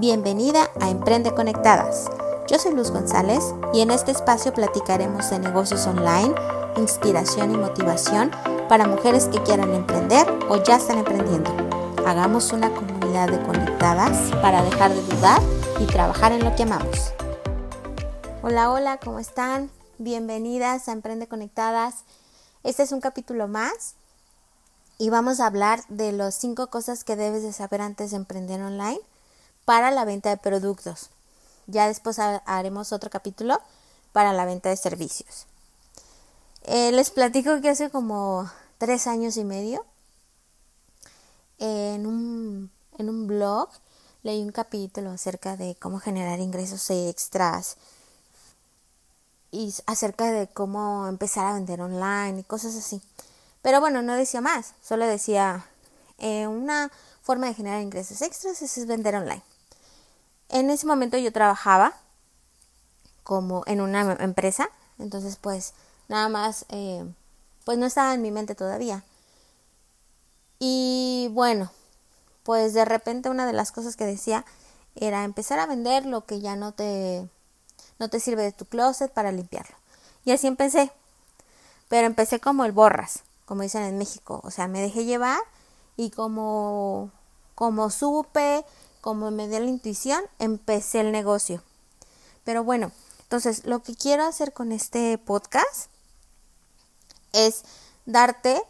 Bienvenida 0.00 0.70
a 0.80 0.90
Emprende 0.90 1.34
Conectadas. 1.34 2.08
Yo 2.46 2.56
soy 2.60 2.72
Luz 2.72 2.92
González 2.92 3.42
y 3.74 3.80
en 3.80 3.90
este 3.90 4.12
espacio 4.12 4.54
platicaremos 4.54 5.28
de 5.28 5.40
negocios 5.40 5.88
online, 5.88 6.32
inspiración 6.76 7.52
y 7.52 7.56
motivación 7.56 8.30
para 8.68 8.86
mujeres 8.86 9.26
que 9.26 9.42
quieran 9.42 9.74
emprender 9.74 10.24
o 10.48 10.62
ya 10.62 10.76
están 10.76 10.98
emprendiendo. 10.98 11.50
Hagamos 12.06 12.52
una 12.52 12.72
comunidad 12.72 13.28
de 13.28 13.42
conectadas 13.42 14.30
para 14.40 14.62
dejar 14.62 14.92
de 14.92 15.02
dudar 15.02 15.42
y 15.80 15.86
trabajar 15.86 16.30
en 16.30 16.44
lo 16.44 16.54
que 16.54 16.62
amamos. 16.62 17.12
Hola, 18.44 18.70
hola, 18.70 19.00
¿cómo 19.04 19.18
están? 19.18 19.68
Bienvenidas 19.98 20.88
a 20.88 20.92
Emprende 20.92 21.26
Conectadas. 21.26 22.04
Este 22.62 22.84
es 22.84 22.92
un 22.92 23.00
capítulo 23.00 23.48
más 23.48 23.96
y 24.96 25.10
vamos 25.10 25.40
a 25.40 25.46
hablar 25.46 25.80
de 25.88 26.12
las 26.12 26.36
cinco 26.36 26.68
cosas 26.68 27.02
que 27.02 27.16
debes 27.16 27.42
de 27.42 27.52
saber 27.52 27.80
antes 27.80 28.12
de 28.12 28.18
emprender 28.18 28.62
online 28.62 29.00
para 29.68 29.90
la 29.90 30.06
venta 30.06 30.30
de 30.30 30.38
productos. 30.38 31.10
Ya 31.66 31.88
después 31.88 32.18
haremos 32.18 32.90
otro 32.90 33.10
capítulo 33.10 33.60
para 34.12 34.32
la 34.32 34.46
venta 34.46 34.70
de 34.70 34.78
servicios. 34.78 35.44
Eh, 36.62 36.90
les 36.90 37.10
platico 37.10 37.60
que 37.60 37.68
hace 37.68 37.90
como 37.90 38.50
tres 38.78 39.06
años 39.06 39.36
y 39.36 39.44
medio 39.44 39.84
en 41.58 42.06
un, 42.06 42.70
en 42.96 43.10
un 43.10 43.26
blog 43.26 43.68
leí 44.22 44.42
un 44.42 44.52
capítulo 44.52 45.10
acerca 45.10 45.58
de 45.58 45.74
cómo 45.74 46.00
generar 46.00 46.40
ingresos 46.40 46.88
extras 46.88 47.76
y 49.50 49.74
acerca 49.84 50.32
de 50.32 50.46
cómo 50.46 51.06
empezar 51.08 51.44
a 51.44 51.52
vender 51.52 51.82
online 51.82 52.40
y 52.40 52.44
cosas 52.44 52.74
así. 52.74 53.02
Pero 53.60 53.82
bueno, 53.82 54.00
no 54.00 54.14
decía 54.14 54.40
más, 54.40 54.72
solo 54.82 55.06
decía 55.06 55.66
eh, 56.16 56.46
una 56.46 56.90
forma 57.20 57.48
de 57.48 57.54
generar 57.54 57.82
ingresos 57.82 58.22
extras 58.22 58.62
es 58.62 58.86
vender 58.86 59.14
online. 59.14 59.42
En 60.48 60.70
ese 60.70 60.86
momento 60.86 61.18
yo 61.18 61.32
trabajaba 61.32 61.94
como 63.22 63.62
en 63.66 63.80
una 63.80 64.14
empresa, 64.20 64.70
entonces 64.98 65.36
pues 65.36 65.74
nada 66.08 66.28
más, 66.28 66.64
eh, 66.70 67.04
pues 67.64 67.78
no 67.78 67.86
estaba 67.86 68.14
en 68.14 68.22
mi 68.22 68.30
mente 68.30 68.54
todavía. 68.54 69.04
Y 70.58 71.28
bueno, 71.32 71.70
pues 72.42 72.72
de 72.72 72.84
repente 72.84 73.28
una 73.28 73.46
de 73.46 73.52
las 73.52 73.72
cosas 73.72 73.96
que 73.96 74.06
decía 74.06 74.44
era 74.96 75.24
empezar 75.24 75.58
a 75.58 75.66
vender 75.66 76.06
lo 76.06 76.24
que 76.24 76.40
ya 76.40 76.56
no 76.56 76.72
te, 76.72 77.28
no 77.98 78.08
te 78.08 78.20
sirve 78.20 78.42
de 78.42 78.52
tu 78.52 78.64
closet 78.64 79.12
para 79.12 79.32
limpiarlo. 79.32 79.76
Y 80.24 80.32
así 80.32 80.46
empecé. 80.46 80.90
Pero 81.88 82.06
empecé 82.06 82.40
como 82.40 82.64
el 82.64 82.72
borras, 82.72 83.22
como 83.44 83.62
dicen 83.62 83.82
en 83.82 83.98
México. 83.98 84.40
O 84.44 84.50
sea, 84.50 84.68
me 84.68 84.80
dejé 84.80 85.04
llevar 85.04 85.40
y 85.96 86.10
como, 86.10 87.10
como 87.54 87.90
supe 87.90 88.64
como 89.00 89.30
me 89.30 89.48
dio 89.48 89.60
la 89.60 89.66
intuición, 89.66 90.22
empecé 90.38 91.00
el 91.00 91.12
negocio. 91.12 91.62
Pero 92.44 92.64
bueno, 92.64 92.92
entonces 93.22 93.66
lo 93.66 93.82
que 93.82 93.94
quiero 93.94 94.24
hacer 94.24 94.52
con 94.52 94.72
este 94.72 95.18
podcast 95.18 95.90
es 97.32 97.62
darte 98.06 98.62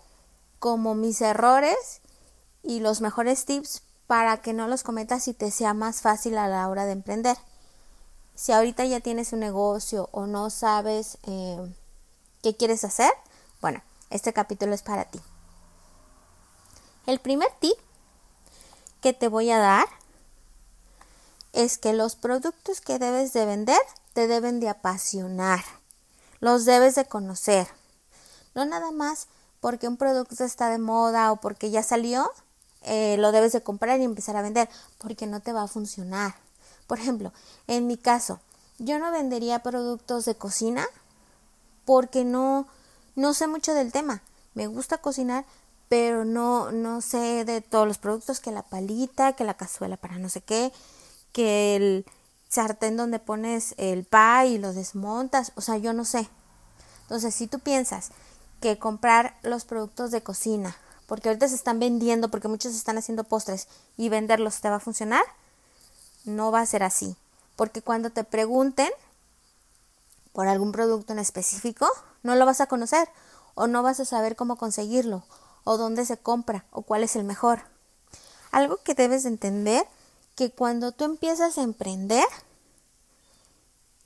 como 0.58 0.94
mis 0.94 1.20
errores 1.20 2.00
y 2.62 2.80
los 2.80 3.00
mejores 3.00 3.44
tips 3.44 3.82
para 4.06 4.38
que 4.38 4.52
no 4.52 4.66
los 4.66 4.82
cometas 4.82 5.28
y 5.28 5.34
te 5.34 5.50
sea 5.50 5.74
más 5.74 6.00
fácil 6.00 6.38
a 6.38 6.48
la 6.48 6.68
hora 6.68 6.86
de 6.86 6.92
emprender. 6.92 7.36
Si 8.34 8.52
ahorita 8.52 8.84
ya 8.84 9.00
tienes 9.00 9.32
un 9.32 9.40
negocio 9.40 10.08
o 10.12 10.26
no 10.26 10.50
sabes 10.50 11.18
eh, 11.24 11.74
qué 12.42 12.56
quieres 12.56 12.84
hacer, 12.84 13.12
bueno, 13.60 13.82
este 14.10 14.32
capítulo 14.32 14.74
es 14.74 14.82
para 14.82 15.04
ti. 15.04 15.20
El 17.06 17.20
primer 17.20 17.48
tip 17.60 17.76
que 19.00 19.12
te 19.12 19.28
voy 19.28 19.50
a 19.50 19.58
dar 19.58 19.86
es 21.58 21.76
que 21.76 21.92
los 21.92 22.14
productos 22.14 22.80
que 22.80 23.00
debes 23.00 23.32
de 23.32 23.44
vender 23.44 23.80
te 24.12 24.28
deben 24.28 24.60
de 24.60 24.68
apasionar, 24.68 25.64
los 26.38 26.64
debes 26.64 26.94
de 26.94 27.04
conocer. 27.04 27.66
No 28.54 28.64
nada 28.64 28.92
más 28.92 29.26
porque 29.58 29.88
un 29.88 29.96
producto 29.96 30.44
está 30.44 30.70
de 30.70 30.78
moda 30.78 31.32
o 31.32 31.40
porque 31.40 31.72
ya 31.72 31.82
salió, 31.82 32.30
eh, 32.82 33.16
lo 33.18 33.32
debes 33.32 33.50
de 33.50 33.60
comprar 33.60 33.98
y 33.98 34.04
empezar 34.04 34.36
a 34.36 34.42
vender, 34.42 34.68
porque 34.98 35.26
no 35.26 35.40
te 35.40 35.52
va 35.52 35.64
a 35.64 35.66
funcionar. 35.66 36.36
Por 36.86 37.00
ejemplo, 37.00 37.32
en 37.66 37.88
mi 37.88 37.96
caso, 37.96 38.38
yo 38.78 39.00
no 39.00 39.10
vendería 39.10 39.58
productos 39.58 40.26
de 40.26 40.36
cocina 40.36 40.86
porque 41.84 42.24
no, 42.24 42.68
no 43.16 43.34
sé 43.34 43.48
mucho 43.48 43.74
del 43.74 43.90
tema. 43.90 44.22
Me 44.54 44.68
gusta 44.68 44.98
cocinar, 44.98 45.44
pero 45.88 46.24
no, 46.24 46.70
no 46.70 47.00
sé 47.00 47.44
de 47.44 47.62
todos 47.62 47.88
los 47.88 47.98
productos, 47.98 48.38
que 48.38 48.52
la 48.52 48.62
palita, 48.62 49.32
que 49.32 49.42
la 49.42 49.54
cazuela 49.54 49.96
para 49.96 50.18
no 50.18 50.28
sé 50.28 50.40
qué, 50.40 50.72
que 51.38 51.76
el 51.76 52.06
sartén 52.48 52.96
donde 52.96 53.20
pones 53.20 53.76
el 53.76 54.02
pie 54.02 54.48
y 54.48 54.58
lo 54.58 54.72
desmontas, 54.72 55.52
o 55.54 55.60
sea, 55.60 55.76
yo 55.76 55.92
no 55.92 56.04
sé. 56.04 56.28
Entonces, 57.02 57.32
si 57.32 57.46
tú 57.46 57.60
piensas 57.60 58.10
que 58.60 58.76
comprar 58.76 59.38
los 59.44 59.64
productos 59.64 60.10
de 60.10 60.20
cocina, 60.20 60.76
porque 61.06 61.28
ahorita 61.28 61.46
se 61.46 61.54
están 61.54 61.78
vendiendo, 61.78 62.28
porque 62.28 62.48
muchos 62.48 62.74
están 62.74 62.98
haciendo 62.98 63.22
postres 63.22 63.68
y 63.96 64.08
venderlos 64.08 64.60
te 64.60 64.68
va 64.68 64.76
a 64.76 64.80
funcionar, 64.80 65.22
no 66.24 66.50
va 66.50 66.58
a 66.58 66.66
ser 66.66 66.82
así. 66.82 67.14
Porque 67.54 67.82
cuando 67.82 68.10
te 68.10 68.24
pregunten 68.24 68.90
por 70.32 70.48
algún 70.48 70.72
producto 70.72 71.12
en 71.12 71.20
específico, 71.20 71.86
no 72.24 72.34
lo 72.34 72.46
vas 72.46 72.60
a 72.60 72.66
conocer 72.66 73.08
o 73.54 73.68
no 73.68 73.84
vas 73.84 74.00
a 74.00 74.04
saber 74.04 74.34
cómo 74.34 74.56
conseguirlo 74.56 75.22
o 75.62 75.76
dónde 75.76 76.04
se 76.04 76.16
compra 76.16 76.64
o 76.72 76.82
cuál 76.82 77.04
es 77.04 77.14
el 77.14 77.22
mejor. 77.22 77.60
Algo 78.50 78.78
que 78.78 78.94
debes 78.94 79.24
entender 79.24 79.86
que 80.38 80.52
cuando 80.52 80.92
tú 80.92 81.04
empiezas 81.04 81.58
a 81.58 81.62
emprender 81.62 82.24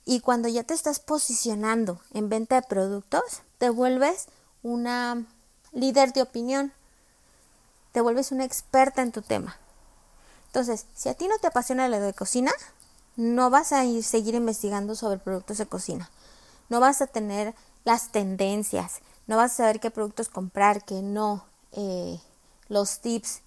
y 0.03 0.19
cuando 0.19 0.47
ya 0.47 0.63
te 0.63 0.73
estás 0.73 0.99
posicionando 0.99 2.01
en 2.11 2.27
venta 2.27 2.55
de 2.55 2.67
productos, 2.67 3.43
te 3.59 3.69
vuelves 3.69 4.25
una 4.63 5.27
líder 5.73 6.11
de 6.11 6.23
opinión, 6.23 6.73
te 7.91 8.01
vuelves 8.01 8.31
una 8.31 8.45
experta 8.45 9.03
en 9.03 9.11
tu 9.11 9.21
tema. 9.21 9.59
Entonces, 10.47 10.87
si 10.95 11.07
a 11.07 11.13
ti 11.13 11.27
no 11.27 11.37
te 11.37 11.45
apasiona 11.45 11.87
lo 11.87 11.99
de 11.99 12.15
cocina, 12.15 12.51
no 13.15 13.51
vas 13.51 13.71
a 13.71 13.85
ir 13.85 14.03
seguir 14.03 14.33
investigando 14.33 14.95
sobre 14.95 15.19
productos 15.19 15.59
de 15.59 15.67
cocina. 15.67 16.09
No 16.67 16.79
vas 16.79 17.03
a 17.03 17.05
tener 17.05 17.53
las 17.83 18.11
tendencias, 18.11 19.01
no 19.27 19.37
vas 19.37 19.51
a 19.51 19.57
saber 19.57 19.79
qué 19.79 19.91
productos 19.91 20.29
comprar, 20.29 20.83
qué 20.83 21.03
no, 21.03 21.45
eh, 21.73 22.19
los 22.69 23.01
tips, 23.01 23.42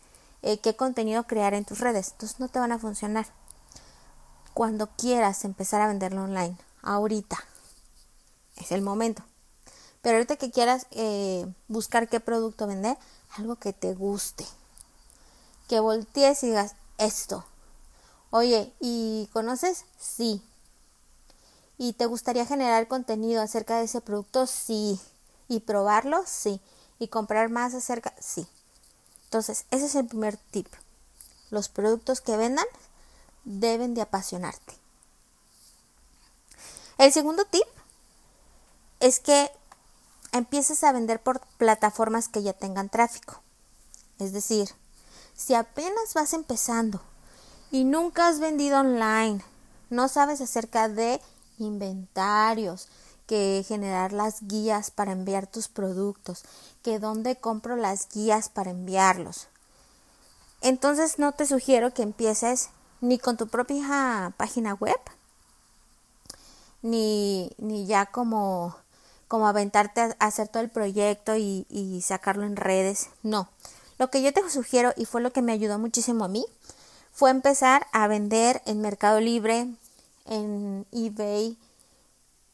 eh, 0.46 0.58
qué 0.58 0.76
contenido 0.76 1.24
crear 1.24 1.54
en 1.54 1.64
tus 1.64 1.80
redes. 1.80 2.12
Entonces 2.12 2.38
no 2.38 2.46
te 2.46 2.60
van 2.60 2.70
a 2.70 2.78
funcionar. 2.78 3.26
Cuando 4.54 4.86
quieras 4.86 5.44
empezar 5.44 5.82
a 5.82 5.88
venderlo 5.88 6.22
online, 6.22 6.56
ahorita 6.82 7.36
es 8.56 8.70
el 8.70 8.80
momento. 8.80 9.24
Pero 10.02 10.18
ahorita 10.18 10.36
que 10.36 10.52
quieras 10.52 10.86
eh, 10.92 11.52
buscar 11.66 12.08
qué 12.08 12.20
producto 12.20 12.68
vender, 12.68 12.96
algo 13.36 13.56
que 13.56 13.72
te 13.72 13.92
guste. 13.94 14.46
Que 15.68 15.80
voltees 15.80 16.44
y 16.44 16.46
digas 16.46 16.76
esto. 16.96 17.44
Oye, 18.30 18.72
¿y 18.78 19.28
conoces? 19.32 19.84
Sí. 19.98 20.40
¿Y 21.76 21.94
te 21.94 22.06
gustaría 22.06 22.46
generar 22.46 22.86
contenido 22.86 23.42
acerca 23.42 23.78
de 23.78 23.86
ese 23.86 24.00
producto? 24.00 24.46
Sí. 24.46 25.00
¿Y 25.48 25.58
probarlo? 25.58 26.22
Sí. 26.24 26.60
¿Y 27.00 27.08
comprar 27.08 27.50
más 27.50 27.74
acerca? 27.74 28.14
Sí. 28.20 28.46
Entonces, 29.26 29.66
ese 29.70 29.87
es 29.87 29.94
el 29.97 30.06
primer 30.06 30.37
tip. 30.37 30.69
Los 31.50 31.69
productos 31.69 32.20
que 32.20 32.37
vendan 32.37 32.66
deben 33.44 33.94
de 33.94 34.03
apasionarte. 34.03 34.75
El 36.98 37.12
segundo 37.12 37.44
tip 37.44 37.66
es 39.00 39.20
que 39.20 39.50
empieces 40.32 40.82
a 40.84 40.92
vender 40.92 41.20
por 41.20 41.41
plataformas 41.59 42.28
que 42.28 42.42
ya 42.42 42.53
tengan 42.53 42.88
tráfico. 42.88 43.42
Es 44.19 44.32
decir, 44.32 44.70
si 45.34 45.54
apenas 45.54 46.15
vas 46.15 46.32
empezando 46.32 47.03
y 47.70 47.84
nunca 47.84 48.28
has 48.28 48.39
vendido 48.39 48.80
online, 48.80 49.45
no 49.91 50.09
sabes 50.09 50.41
acerca 50.41 50.89
de 50.89 51.21
inventarios, 51.59 52.89
que 53.27 53.65
generar 53.66 54.12
las 54.12 54.42
guías 54.42 54.91
para 54.91 55.12
enviar 55.12 55.47
tus 55.47 55.68
productos, 55.68 56.45
que 56.86 57.00
dónde 57.00 57.34
compro 57.34 57.74
las 57.74 58.09
guías 58.15 58.48
para 58.48 58.71
enviarlos. 58.71 59.48
Entonces 60.60 61.18
no 61.18 61.33
te 61.33 61.44
sugiero 61.44 61.92
que 61.92 62.04
empieces 62.04 62.68
ni 63.00 63.18
con 63.18 63.36
tu 63.36 63.48
propia 63.48 64.33
página 64.36 64.72
web, 64.74 65.00
ni, 66.83 67.50
ni 67.59 67.86
ya 67.86 68.06
como, 68.06 68.77
como 69.27 69.48
aventarte 69.48 70.00
a 70.00 70.15
hacer 70.21 70.47
todo 70.47 70.62
el 70.62 70.71
proyecto 70.71 71.34
y, 71.34 72.00
sacarlo 72.04 72.44
en 72.44 72.54
redes. 72.54 73.09
No. 73.24 73.48
Lo 73.98 74.09
que 74.09 74.22
yo 74.22 74.33
te 74.33 74.48
sugiero, 74.48 74.92
y 74.97 75.06
fue 75.06 75.21
lo 75.21 75.33
que 75.33 75.42
me 75.42 75.50
ayudó 75.50 75.80
muchísimo 75.80 76.27
a 76.27 76.28
mí, 76.28 76.47
fue 77.12 77.33
empezar 77.33 77.88
a 77.91 78.06
vender 78.06 78.62
en 78.65 78.80
Mercado 78.80 79.18
Libre, 79.18 79.74
en 80.24 80.86
eBay, 80.92 81.59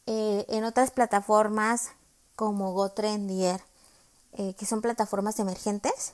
eh, 0.07 0.47
en 0.49 0.65
otras 0.65 0.91
plataformas 0.91 1.91
como 2.35 2.73
GoTrendier, 2.73 3.63
eh, 4.33 4.55
que 4.55 4.67
son 4.67 4.81
plataformas 4.81 5.39
emergentes, 5.39 6.13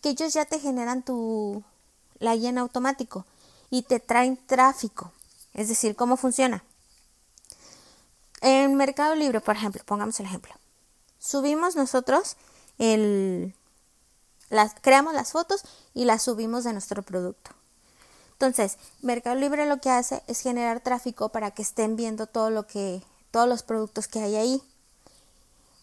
que 0.00 0.10
ellos 0.10 0.32
ya 0.32 0.44
te 0.44 0.58
generan 0.58 1.02
tu 1.02 1.62
la 2.18 2.36
guía 2.36 2.58
automático 2.60 3.26
y 3.70 3.82
te 3.82 4.00
traen 4.00 4.38
tráfico. 4.46 5.12
Es 5.54 5.68
decir, 5.68 5.96
¿cómo 5.96 6.16
funciona? 6.16 6.64
En 8.40 8.74
Mercado 8.74 9.14
Libre, 9.14 9.40
por 9.40 9.56
ejemplo, 9.56 9.82
pongamos 9.84 10.18
el 10.20 10.26
ejemplo. 10.26 10.52
Subimos 11.18 11.76
nosotros 11.76 12.36
el, 12.78 13.54
las, 14.50 14.74
creamos 14.80 15.14
las 15.14 15.32
fotos 15.32 15.62
y 15.94 16.04
las 16.04 16.22
subimos 16.22 16.64
de 16.64 16.72
nuestro 16.72 17.02
producto. 17.02 17.50
Entonces, 18.32 18.78
Mercado 19.00 19.36
Libre 19.36 19.66
lo 19.66 19.80
que 19.80 19.90
hace 19.90 20.22
es 20.26 20.40
generar 20.40 20.80
tráfico 20.80 21.28
para 21.28 21.52
que 21.52 21.62
estén 21.62 21.96
viendo 21.96 22.26
todo 22.26 22.50
lo 22.50 22.66
que, 22.66 23.02
todos 23.30 23.48
los 23.48 23.62
productos 23.62 24.08
que 24.08 24.20
hay 24.20 24.36
ahí. 24.36 24.62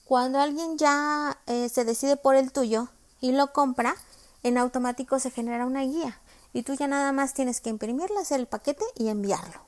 Cuando 0.10 0.40
alguien 0.40 0.80
ya 0.80 1.38
eh, 1.46 1.70
se 1.70 1.86
decide 1.86 2.18
por 2.18 2.34
el 2.34 2.52
tuyo 2.52 2.88
y 3.22 3.32
lo 3.32 3.54
compra, 3.54 3.96
en 4.42 4.58
automático 4.58 5.20
se 5.20 5.30
genera 5.30 5.68
una 5.68 5.84
guía 5.84 6.20
y 6.52 6.64
tú 6.64 6.74
ya 6.74 6.88
nada 6.88 7.12
más 7.12 7.36
tienes 7.36 7.62
que 7.62 7.70
imprimirla, 7.70 8.22
hacer 8.22 8.40
el 8.40 8.48
paquete 8.48 8.84
y 8.96 9.10
enviarlo. 9.10 9.62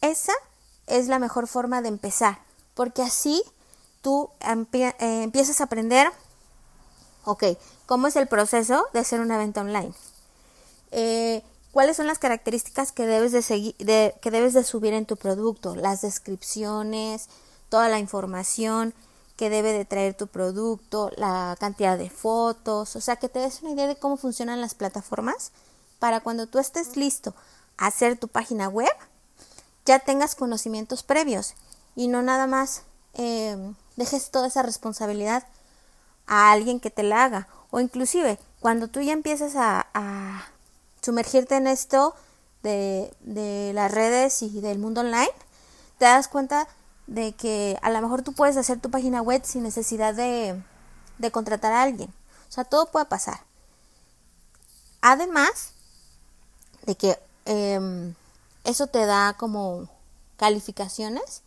Esa 0.00 0.32
es 0.88 1.06
la 1.06 1.20
mejor 1.20 1.46
forma 1.46 1.82
de 1.82 1.88
empezar, 1.88 2.40
porque 2.74 3.02
así 3.02 3.44
tú 4.02 4.30
eh, 4.40 5.22
empiezas 5.22 5.60
a 5.60 5.64
aprender, 5.64 6.10
ok, 7.26 7.44
cómo 7.86 8.08
es 8.08 8.16
el 8.16 8.26
proceso 8.26 8.88
de 8.92 8.98
hacer 8.98 9.20
una 9.20 9.38
venta 9.38 9.60
online. 9.60 9.94
Eh, 10.90 11.44
¿Cuáles 11.70 11.96
son 11.96 12.08
las 12.08 12.18
características 12.18 12.90
que 12.90 13.06
debes 13.06 13.30
de, 13.30 13.42
seguir, 13.42 13.76
que 13.76 14.30
debes 14.32 14.52
de 14.52 14.64
subir 14.64 14.94
en 14.94 15.06
tu 15.06 15.16
producto? 15.16 15.76
Las 15.76 16.02
descripciones, 16.02 17.28
toda 17.68 17.88
la 17.88 17.98
información 17.98 18.94
que 19.36 19.50
debe 19.50 19.72
de 19.72 19.84
traer 19.84 20.14
tu 20.14 20.26
producto, 20.26 21.10
la 21.16 21.56
cantidad 21.58 21.98
de 21.98 22.10
fotos, 22.10 22.94
o 22.94 23.00
sea, 23.00 23.16
que 23.16 23.28
te 23.28 23.40
des 23.40 23.62
una 23.62 23.72
idea 23.72 23.86
de 23.86 23.96
cómo 23.96 24.16
funcionan 24.16 24.60
las 24.60 24.74
plataformas 24.74 25.50
para 25.98 26.20
cuando 26.20 26.46
tú 26.46 26.58
estés 26.58 26.96
listo 26.96 27.34
a 27.76 27.86
hacer 27.86 28.16
tu 28.16 28.28
página 28.28 28.68
web, 28.68 28.92
ya 29.84 29.98
tengas 29.98 30.34
conocimientos 30.34 31.02
previos 31.02 31.54
y 31.96 32.08
no 32.08 32.22
nada 32.22 32.46
más 32.46 32.82
em, 33.14 33.74
dejes 33.96 34.30
toda 34.30 34.46
esa 34.46 34.62
responsabilidad 34.62 35.44
a 36.26 36.52
alguien 36.52 36.80
que 36.80 36.90
te 36.90 37.02
la 37.02 37.24
haga. 37.24 37.48
O 37.70 37.80
inclusive, 37.80 38.38
cuando 38.60 38.88
tú 38.88 39.00
ya 39.00 39.12
empiezas 39.12 39.54
a, 39.56 40.46
sumergirte 41.02 41.56
en 41.56 41.66
esto 41.66 42.14
de 42.62 43.72
las 43.74 43.92
redes 43.92 44.40
y 44.40 44.60
del 44.62 44.78
mundo 44.78 45.02
online, 45.02 45.30
te 45.98 46.06
das 46.06 46.28
cuenta 46.28 46.66
de 47.06 47.32
que 47.32 47.78
a 47.82 47.90
lo 47.90 48.00
mejor 48.00 48.22
tú 48.22 48.32
puedes 48.32 48.56
hacer 48.56 48.80
tu 48.80 48.90
página 48.90 49.22
web 49.22 49.42
sin 49.44 49.62
necesidad 49.62 50.14
de, 50.14 50.62
de 51.18 51.30
contratar 51.30 51.72
a 51.72 51.82
alguien. 51.82 52.12
O 52.48 52.52
sea, 52.52 52.64
todo 52.64 52.86
puede 52.90 53.06
pasar. 53.06 53.40
Además 55.00 55.72
de 56.86 56.96
que 56.96 57.18
em, 57.44 58.14
eso 58.64 58.86
te 58.86 59.04
da 59.06 59.34
como 59.38 59.88
calificaciones 60.36 61.42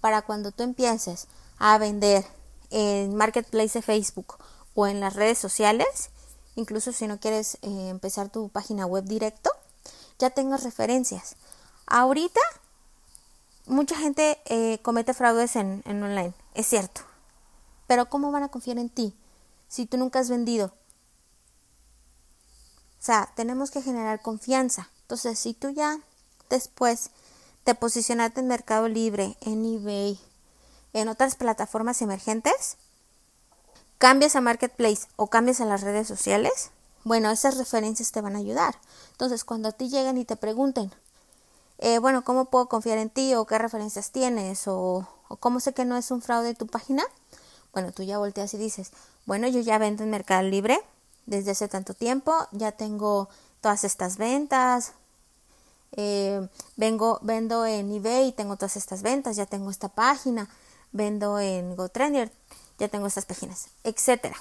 para 0.00 0.22
cuando 0.22 0.52
tú 0.52 0.62
empieces 0.62 1.26
a 1.58 1.78
vender 1.78 2.24
en 2.70 3.16
Marketplace 3.16 3.78
de 3.78 3.82
Facebook 3.82 4.36
o 4.74 4.86
en 4.86 5.00
las 5.00 5.14
redes 5.14 5.38
sociales, 5.38 6.10
incluso 6.54 6.92
si 6.92 7.06
no 7.06 7.18
quieres 7.18 7.58
eh, 7.62 7.88
empezar 7.88 8.28
tu 8.28 8.48
página 8.48 8.86
web 8.86 9.04
directo, 9.04 9.50
ya 10.18 10.30
tengas 10.30 10.62
referencias. 10.62 11.36
Ahorita 11.86 12.40
mucha 13.68 13.96
gente 13.96 14.40
eh, 14.46 14.80
comete 14.82 15.14
fraudes 15.14 15.56
en, 15.56 15.82
en 15.86 16.02
online, 16.02 16.34
es 16.54 16.66
cierto. 16.66 17.02
Pero 17.86 18.08
¿cómo 18.08 18.32
van 18.32 18.42
a 18.42 18.48
confiar 18.48 18.78
en 18.78 18.90
ti 18.90 19.14
si 19.68 19.86
tú 19.86 19.96
nunca 19.96 20.18
has 20.18 20.28
vendido? 20.28 20.74
O 22.98 23.02
sea, 23.02 23.30
tenemos 23.36 23.70
que 23.70 23.82
generar 23.82 24.20
confianza. 24.22 24.90
Entonces, 25.02 25.38
si 25.38 25.54
tú 25.54 25.70
ya 25.70 26.00
después 26.50 27.10
te 27.64 27.74
posicionaste 27.74 28.40
en 28.40 28.48
Mercado 28.48 28.88
Libre, 28.88 29.36
en 29.40 29.64
eBay, 29.64 30.18
en 30.92 31.08
otras 31.08 31.36
plataformas 31.36 32.02
emergentes, 32.02 32.76
cambias 33.98 34.36
a 34.36 34.40
Marketplace 34.40 35.06
o 35.16 35.28
cambias 35.28 35.60
a 35.60 35.66
las 35.66 35.82
redes 35.82 36.08
sociales, 36.08 36.70
bueno, 37.04 37.30
esas 37.30 37.56
referencias 37.56 38.12
te 38.12 38.20
van 38.20 38.36
a 38.36 38.40
ayudar. 38.40 38.78
Entonces, 39.12 39.44
cuando 39.44 39.68
a 39.68 39.72
ti 39.72 39.88
lleguen 39.88 40.18
y 40.18 40.24
te 40.24 40.36
pregunten, 40.36 40.92
eh, 41.78 41.98
bueno, 41.98 42.24
¿cómo 42.24 42.46
puedo 42.46 42.68
confiar 42.68 42.98
en 42.98 43.10
ti? 43.10 43.34
¿O 43.34 43.46
qué 43.46 43.56
referencias 43.58 44.10
tienes? 44.10 44.66
¿O, 44.66 45.06
cómo 45.40 45.60
sé 45.60 45.72
que 45.72 45.84
no 45.84 45.96
es 45.96 46.10
un 46.10 46.22
fraude 46.22 46.54
tu 46.54 46.66
página? 46.66 47.04
Bueno, 47.72 47.92
tú 47.92 48.02
ya 48.02 48.18
volteas 48.18 48.52
y 48.54 48.58
dices, 48.58 48.90
bueno, 49.26 49.46
yo 49.46 49.60
ya 49.60 49.78
vendo 49.78 50.02
en 50.02 50.10
Mercado 50.10 50.42
Libre 50.42 50.80
desde 51.26 51.52
hace 51.52 51.68
tanto 51.68 51.94
tiempo, 51.94 52.34
ya 52.52 52.72
tengo 52.72 53.28
todas 53.60 53.84
estas 53.84 54.16
ventas, 54.16 54.92
eh, 55.92 56.48
vengo, 56.76 57.18
vendo 57.22 57.66
en 57.66 57.92
eBay 57.92 58.28
y 58.28 58.32
tengo 58.32 58.56
todas 58.56 58.76
estas 58.76 59.02
ventas, 59.02 59.36
ya 59.36 59.46
tengo 59.46 59.70
esta 59.70 59.88
página, 59.88 60.48
vendo 60.92 61.38
en 61.38 61.76
GoTrender, 61.76 62.32
ya 62.78 62.88
tengo 62.88 63.06
estas 63.06 63.26
páginas, 63.26 63.68
etcétera. 63.84 64.36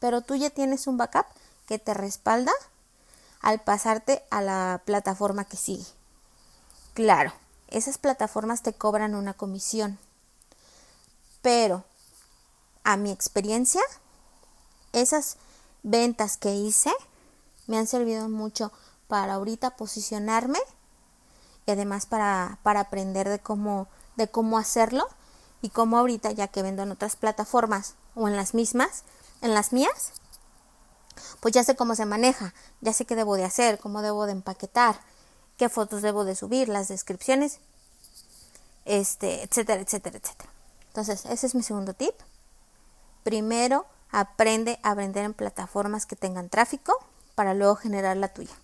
Pero 0.00 0.22
tú 0.22 0.34
ya 0.34 0.50
tienes 0.50 0.86
un 0.86 0.96
backup 0.96 1.26
que 1.66 1.78
te 1.78 1.94
respalda 1.94 2.52
al 3.40 3.60
pasarte 3.60 4.24
a 4.30 4.40
la 4.40 4.82
plataforma 4.84 5.44
que 5.44 5.56
sigue. 5.56 5.84
Claro, 6.94 7.32
esas 7.68 7.96
plataformas 7.96 8.62
te 8.62 8.74
cobran 8.74 9.14
una 9.14 9.32
comisión. 9.32 9.98
Pero, 11.40 11.84
a 12.84 12.98
mi 12.98 13.10
experiencia, 13.10 13.80
esas 14.92 15.38
ventas 15.82 16.36
que 16.36 16.54
hice 16.54 16.92
me 17.66 17.78
han 17.78 17.86
servido 17.86 18.28
mucho 18.28 18.72
para 19.08 19.34
ahorita 19.34 19.76
posicionarme 19.76 20.58
y 21.66 21.70
además 21.70 22.04
para, 22.04 22.58
para 22.62 22.80
aprender 22.80 23.28
de 23.28 23.38
cómo, 23.38 23.88
de 24.16 24.28
cómo 24.28 24.58
hacerlo 24.58 25.08
y 25.62 25.70
cómo 25.70 25.96
ahorita 25.96 26.30
ya 26.32 26.48
que 26.48 26.62
vendo 26.62 26.82
en 26.82 26.90
otras 26.90 27.16
plataformas 27.16 27.94
o 28.14 28.28
en 28.28 28.36
las 28.36 28.52
mismas, 28.52 29.04
en 29.40 29.54
las 29.54 29.72
mías, 29.72 30.12
pues 31.40 31.54
ya 31.54 31.64
sé 31.64 31.74
cómo 31.74 31.94
se 31.94 32.04
maneja, 32.04 32.52
ya 32.82 32.92
sé 32.92 33.06
qué 33.06 33.16
debo 33.16 33.36
de 33.36 33.44
hacer, 33.44 33.78
cómo 33.78 34.02
debo 34.02 34.26
de 34.26 34.32
empaquetar, 34.32 35.00
qué 35.56 35.68
fotos 35.68 36.02
debo 36.02 36.24
de 36.24 36.34
subir, 36.34 36.68
las 36.68 36.88
descripciones, 36.88 37.58
este, 38.84 39.42
etcétera, 39.42 39.80
etcétera, 39.80 40.18
etcétera. 40.18 40.50
Entonces, 40.88 41.24
ese 41.26 41.46
es 41.46 41.54
mi 41.54 41.62
segundo 41.62 41.94
tip. 41.94 42.14
Primero, 43.22 43.86
aprende 44.10 44.78
a 44.82 44.94
vender 44.94 45.24
en 45.24 45.34
plataformas 45.34 46.06
que 46.06 46.16
tengan 46.16 46.48
tráfico 46.48 46.92
para 47.34 47.54
luego 47.54 47.76
generar 47.76 48.16
la 48.16 48.28
tuya. 48.28 48.54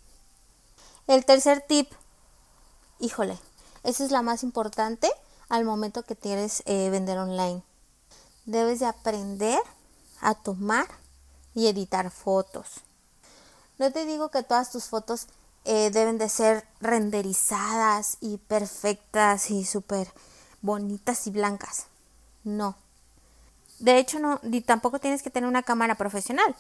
El 1.06 1.25
tercer 1.25 1.64
tip, 1.67 1.90
híjole, 2.99 3.38
esa 3.83 4.04
es 4.04 4.11
la 4.11 4.23
más 4.23 4.42
importante 4.42 5.11
al 5.49 5.64
momento 5.64 6.02
que 6.02 6.16
quieres 6.16 6.62
eh, 6.66 6.90
vender 6.90 7.18
online. 7.18 7.62
Debes 8.45 8.80
de 8.80 8.87
aprender 8.87 9.61
a 10.21 10.35
tomar 10.35 10.87
y 11.54 11.68
editar 11.68 12.11
fotos. 12.11 12.83
No 13.78 13.90
te 13.92 14.04
digo 14.04 14.30
que 14.30 14.42
todas 14.42 14.71
tus 14.71 14.85
fotos 14.85 15.28
eh, 15.64 15.90
deben 15.90 16.18
de 16.18 16.28
ser 16.28 16.66
renderizadas 16.80 18.16
y 18.20 18.38
perfectas 18.38 19.50
y 19.50 19.64
súper 19.64 20.12
bonitas 20.62 21.26
y 21.26 21.30
blancas. 21.30 21.86
No. 22.44 22.76
De 23.78 23.98
hecho, 23.98 24.18
no, 24.18 24.40
tampoco 24.66 24.98
tienes 24.98 25.22
que 25.22 25.30
tener 25.30 25.48
una 25.48 25.62
cámara 25.62 25.94
profesional. 25.94 26.56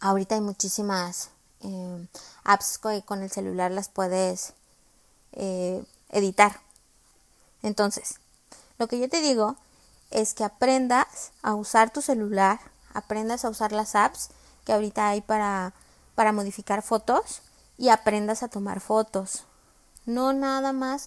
Ahorita 0.00 0.34
hay 0.34 0.40
muchísimas 0.40 1.30
eh, 1.62 2.06
apps 2.44 2.78
que 2.78 3.02
con 3.02 3.22
el 3.22 3.30
celular 3.30 3.70
las 3.70 3.88
puedes 3.88 4.52
eh, 5.32 5.82
editar. 6.10 6.60
Entonces, 7.62 8.20
lo 8.78 8.86
que 8.86 8.98
yo 8.98 9.08
te 9.08 9.20
digo 9.20 9.56
es 10.10 10.34
que 10.34 10.44
aprendas 10.44 11.32
a 11.42 11.54
usar 11.54 11.90
tu 11.90 12.02
celular, 12.02 12.60
aprendas 12.92 13.44
a 13.44 13.48
usar 13.48 13.72
las 13.72 13.94
apps 13.94 14.28
que 14.64 14.72
ahorita 14.72 15.08
hay 15.08 15.20
para, 15.20 15.72
para 16.14 16.32
modificar 16.32 16.82
fotos 16.82 17.42
y 17.78 17.88
aprendas 17.88 18.42
a 18.42 18.48
tomar 18.48 18.80
fotos. 18.80 19.44
No 20.06 20.32
nada 20.32 20.72
más 20.72 21.06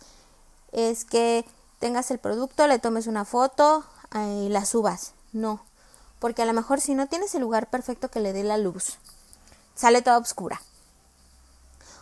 es 0.71 1.05
que 1.05 1.45
tengas 1.79 2.11
el 2.11 2.19
producto, 2.19 2.67
le 2.67 2.79
tomes 2.79 3.07
una 3.07 3.25
foto 3.25 3.85
eh, 4.13 4.45
y 4.45 4.49
la 4.49 4.65
subas. 4.65 5.13
No, 5.33 5.63
porque 6.19 6.41
a 6.41 6.45
lo 6.45 6.53
mejor 6.53 6.81
si 6.81 6.95
no 6.95 7.07
tienes 7.07 7.35
el 7.35 7.41
lugar 7.41 7.69
perfecto 7.69 8.09
que 8.09 8.19
le 8.19 8.33
dé 8.33 8.43
la 8.43 8.57
luz, 8.57 8.97
sale 9.75 10.01
toda 10.01 10.17
oscura. 10.17 10.61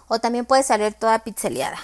O 0.08 0.20
también 0.20 0.46
puede 0.46 0.64
salir 0.64 0.94
toda 0.94 1.20
pixeleada. 1.20 1.80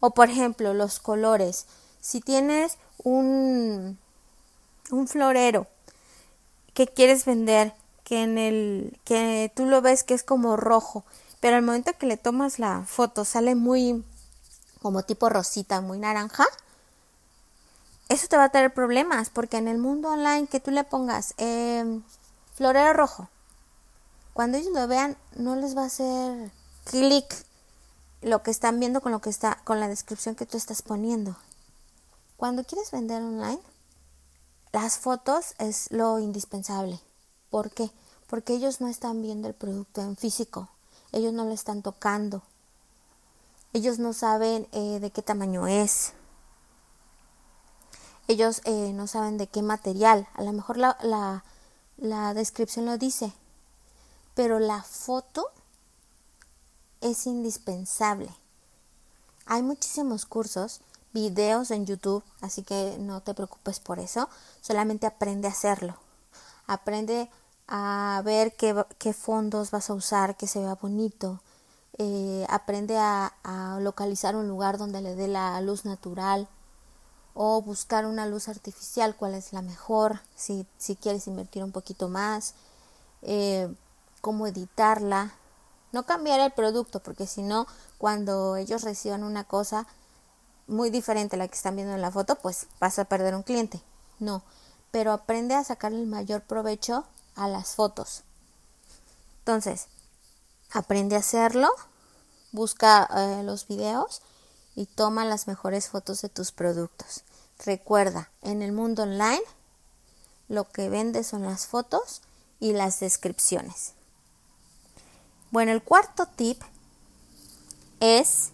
O 0.00 0.10
por 0.10 0.28
ejemplo, 0.28 0.74
los 0.74 0.98
colores. 0.98 1.66
Si 2.00 2.20
tienes 2.20 2.76
un, 3.02 3.98
un 4.90 5.08
florero 5.08 5.66
que 6.74 6.86
quieres 6.88 7.24
vender, 7.24 7.72
que 8.02 8.22
en 8.22 8.36
el 8.36 8.98
que 9.04 9.50
tú 9.54 9.64
lo 9.64 9.80
ves 9.80 10.04
que 10.04 10.12
es 10.14 10.22
como 10.22 10.56
rojo 10.56 11.04
pero 11.44 11.56
al 11.58 11.62
momento 11.62 11.92
que 11.98 12.06
le 12.06 12.16
tomas 12.16 12.58
la 12.58 12.86
foto 12.86 13.26
sale 13.26 13.54
muy 13.54 14.02
como 14.80 15.02
tipo 15.02 15.28
rosita, 15.28 15.82
muy 15.82 15.98
naranja, 15.98 16.46
eso 18.08 18.28
te 18.28 18.38
va 18.38 18.44
a 18.44 18.48
tener 18.48 18.72
problemas 18.72 19.28
porque 19.28 19.58
en 19.58 19.68
el 19.68 19.76
mundo 19.76 20.08
online 20.08 20.46
que 20.46 20.58
tú 20.58 20.70
le 20.70 20.84
pongas 20.84 21.34
eh, 21.36 22.00
florero 22.54 22.94
rojo, 22.94 23.28
cuando 24.32 24.56
ellos 24.56 24.72
lo 24.72 24.88
vean 24.88 25.18
no 25.36 25.54
les 25.54 25.76
va 25.76 25.82
a 25.82 25.88
hacer 25.88 26.50
clic 26.84 27.26
lo 28.22 28.42
que 28.42 28.50
están 28.50 28.80
viendo 28.80 29.02
con 29.02 29.12
lo 29.12 29.20
que 29.20 29.28
está 29.28 29.60
con 29.64 29.80
la 29.80 29.88
descripción 29.88 30.36
que 30.36 30.46
tú 30.46 30.56
estás 30.56 30.80
poniendo. 30.80 31.36
Cuando 32.38 32.64
quieres 32.64 32.90
vender 32.90 33.20
online, 33.20 33.60
las 34.72 34.96
fotos 34.96 35.52
es 35.58 35.90
lo 35.90 36.18
indispensable. 36.20 37.00
¿Por 37.50 37.70
qué? 37.70 37.90
Porque 38.28 38.54
ellos 38.54 38.80
no 38.80 38.88
están 38.88 39.20
viendo 39.20 39.46
el 39.46 39.52
producto 39.52 40.00
en 40.00 40.16
físico, 40.16 40.70
ellos 41.14 41.32
no 41.32 41.44
lo 41.44 41.52
están 41.52 41.82
tocando, 41.82 42.42
ellos 43.72 43.98
no 43.98 44.12
saben 44.12 44.68
eh, 44.72 44.98
de 45.00 45.10
qué 45.10 45.22
tamaño 45.22 45.66
es, 45.66 46.12
ellos 48.26 48.62
eh, 48.64 48.92
no 48.94 49.06
saben 49.06 49.38
de 49.38 49.46
qué 49.46 49.62
material, 49.62 50.28
a 50.34 50.42
lo 50.42 50.52
mejor 50.52 50.76
la, 50.76 50.96
la, 51.02 51.44
la 51.96 52.34
descripción 52.34 52.86
lo 52.86 52.98
dice, 52.98 53.32
pero 54.34 54.58
la 54.58 54.82
foto 54.82 55.50
es 57.00 57.26
indispensable. 57.26 58.30
Hay 59.46 59.62
muchísimos 59.62 60.24
cursos, 60.24 60.80
videos 61.12 61.70
en 61.70 61.86
YouTube, 61.86 62.24
así 62.40 62.62
que 62.62 62.96
no 62.98 63.20
te 63.20 63.34
preocupes 63.34 63.78
por 63.78 63.98
eso, 63.98 64.28
solamente 64.62 65.06
aprende 65.06 65.46
a 65.46 65.52
hacerlo. 65.52 65.96
Aprende 66.66 67.30
a 67.66 68.22
ver 68.24 68.54
qué, 68.56 68.84
qué 68.98 69.12
fondos 69.12 69.70
vas 69.70 69.90
a 69.90 69.94
usar, 69.94 70.36
que 70.36 70.46
se 70.46 70.60
vea 70.60 70.74
bonito. 70.74 71.40
Eh, 71.98 72.44
aprende 72.48 72.98
a, 72.98 73.32
localizar 73.80 74.34
un 74.34 74.48
lugar 74.48 74.78
donde 74.78 75.00
le 75.00 75.14
dé 75.14 75.28
la 75.28 75.60
luz 75.60 75.84
natural 75.84 76.48
o 77.34 77.62
buscar 77.62 78.06
una 78.06 78.26
luz 78.26 78.48
artificial, 78.48 79.16
cuál 79.16 79.34
es 79.34 79.52
la 79.52 79.62
mejor, 79.62 80.20
si, 80.36 80.66
si 80.78 80.96
quieres 80.96 81.26
invertir 81.26 81.62
un 81.62 81.72
poquito 81.72 82.08
más, 82.08 82.54
eh, 83.22 83.72
cómo 84.20 84.46
editarla, 84.46 85.34
no 85.92 86.04
cambiar 86.04 86.40
el 86.40 86.52
producto, 86.52 87.00
porque 87.00 87.26
si 87.26 87.42
no, 87.42 87.66
cuando 87.98 88.56
ellos 88.56 88.82
reciban 88.82 89.24
una 89.24 89.44
cosa 89.44 89.86
muy 90.66 90.90
diferente 90.90 91.36
a 91.36 91.38
la 91.38 91.48
que 91.48 91.56
están 91.56 91.76
viendo 91.76 91.94
en 91.94 92.02
la 92.02 92.10
foto, 92.10 92.36
pues 92.36 92.66
vas 92.80 92.98
a 92.98 93.04
perder 93.04 93.34
un 93.34 93.42
cliente. 93.42 93.80
No, 94.18 94.42
pero 94.90 95.12
aprende 95.12 95.54
a 95.54 95.64
sacarle 95.64 96.00
el 96.00 96.06
mayor 96.06 96.42
provecho 96.42 97.04
a 97.36 97.48
las 97.48 97.74
fotos. 97.74 98.22
Entonces, 99.40 99.88
aprende 100.72 101.16
a 101.16 101.20
hacerlo, 101.20 101.68
busca 102.52 103.08
eh, 103.14 103.42
los 103.42 103.66
videos 103.66 104.22
y 104.74 104.86
toma 104.86 105.24
las 105.24 105.46
mejores 105.46 105.88
fotos 105.88 106.22
de 106.22 106.28
tus 106.28 106.52
productos. 106.52 107.24
Recuerda, 107.64 108.30
en 108.42 108.62
el 108.62 108.72
mundo 108.72 109.04
online, 109.04 109.42
lo 110.48 110.68
que 110.68 110.88
vende 110.88 111.24
son 111.24 111.42
las 111.42 111.66
fotos 111.66 112.22
y 112.60 112.72
las 112.72 113.00
descripciones. 113.00 113.92
Bueno, 115.50 115.72
el 115.72 115.82
cuarto 115.82 116.26
tip 116.26 116.62
es 118.00 118.50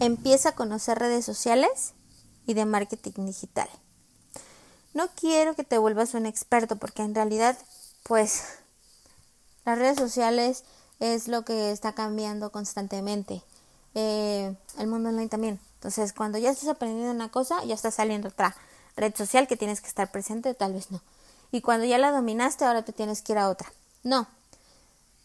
empieza 0.00 0.50
a 0.50 0.54
conocer 0.54 0.98
redes 0.98 1.24
sociales 1.24 1.94
y 2.46 2.54
de 2.54 2.64
marketing 2.64 3.26
digital. 3.26 3.68
No 4.94 5.08
quiero 5.14 5.54
que 5.54 5.64
te 5.64 5.78
vuelvas 5.78 6.14
un 6.14 6.26
experto 6.26 6.76
porque 6.76 7.02
en 7.02 7.14
realidad, 7.14 7.56
pues, 8.02 8.42
las 9.64 9.78
redes 9.78 9.98
sociales 9.98 10.64
es 11.00 11.28
lo 11.28 11.44
que 11.44 11.70
está 11.70 11.92
cambiando 11.92 12.50
constantemente. 12.50 13.42
Eh, 13.94 14.54
el 14.78 14.86
mundo 14.86 15.10
online 15.10 15.28
también. 15.28 15.60
Entonces, 15.74 16.12
cuando 16.12 16.38
ya 16.38 16.50
estás 16.50 16.68
aprendiendo 16.68 17.12
una 17.12 17.30
cosa, 17.30 17.64
ya 17.64 17.74
está 17.74 17.90
saliendo 17.90 18.28
otra 18.28 18.56
red 18.96 19.14
social 19.14 19.46
que 19.46 19.56
tienes 19.56 19.80
que 19.80 19.88
estar 19.88 20.10
presente, 20.10 20.54
tal 20.54 20.72
vez 20.72 20.90
no. 20.90 21.00
Y 21.52 21.60
cuando 21.60 21.86
ya 21.86 21.98
la 21.98 22.10
dominaste, 22.10 22.64
ahora 22.64 22.84
te 22.84 22.92
tienes 22.92 23.22
que 23.22 23.32
ir 23.32 23.38
a 23.38 23.48
otra. 23.48 23.72
No, 24.02 24.26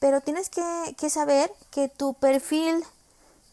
pero 0.04 0.20
tienes 0.20 0.50
que, 0.50 1.10
saber 1.10 1.50
que 1.72 1.88
tu 1.88 2.14
perfil 2.14 2.84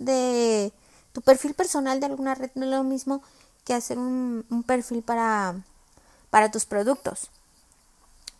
de 0.00 0.73
tu 1.12 1.21
perfil 1.23 1.55
personal 1.55 2.00
de 2.00 2.07
alguna 2.07 2.35
red 2.35 2.50
no 2.57 2.64
es 2.64 2.71
lo 2.73 2.83
mismo 2.83 3.23
que 3.64 3.73
hacer 3.73 3.99
un, 3.99 4.64
perfil 4.67 5.02
para, 5.02 5.62
para 6.31 6.51
tus 6.51 6.65
productos. 6.67 7.31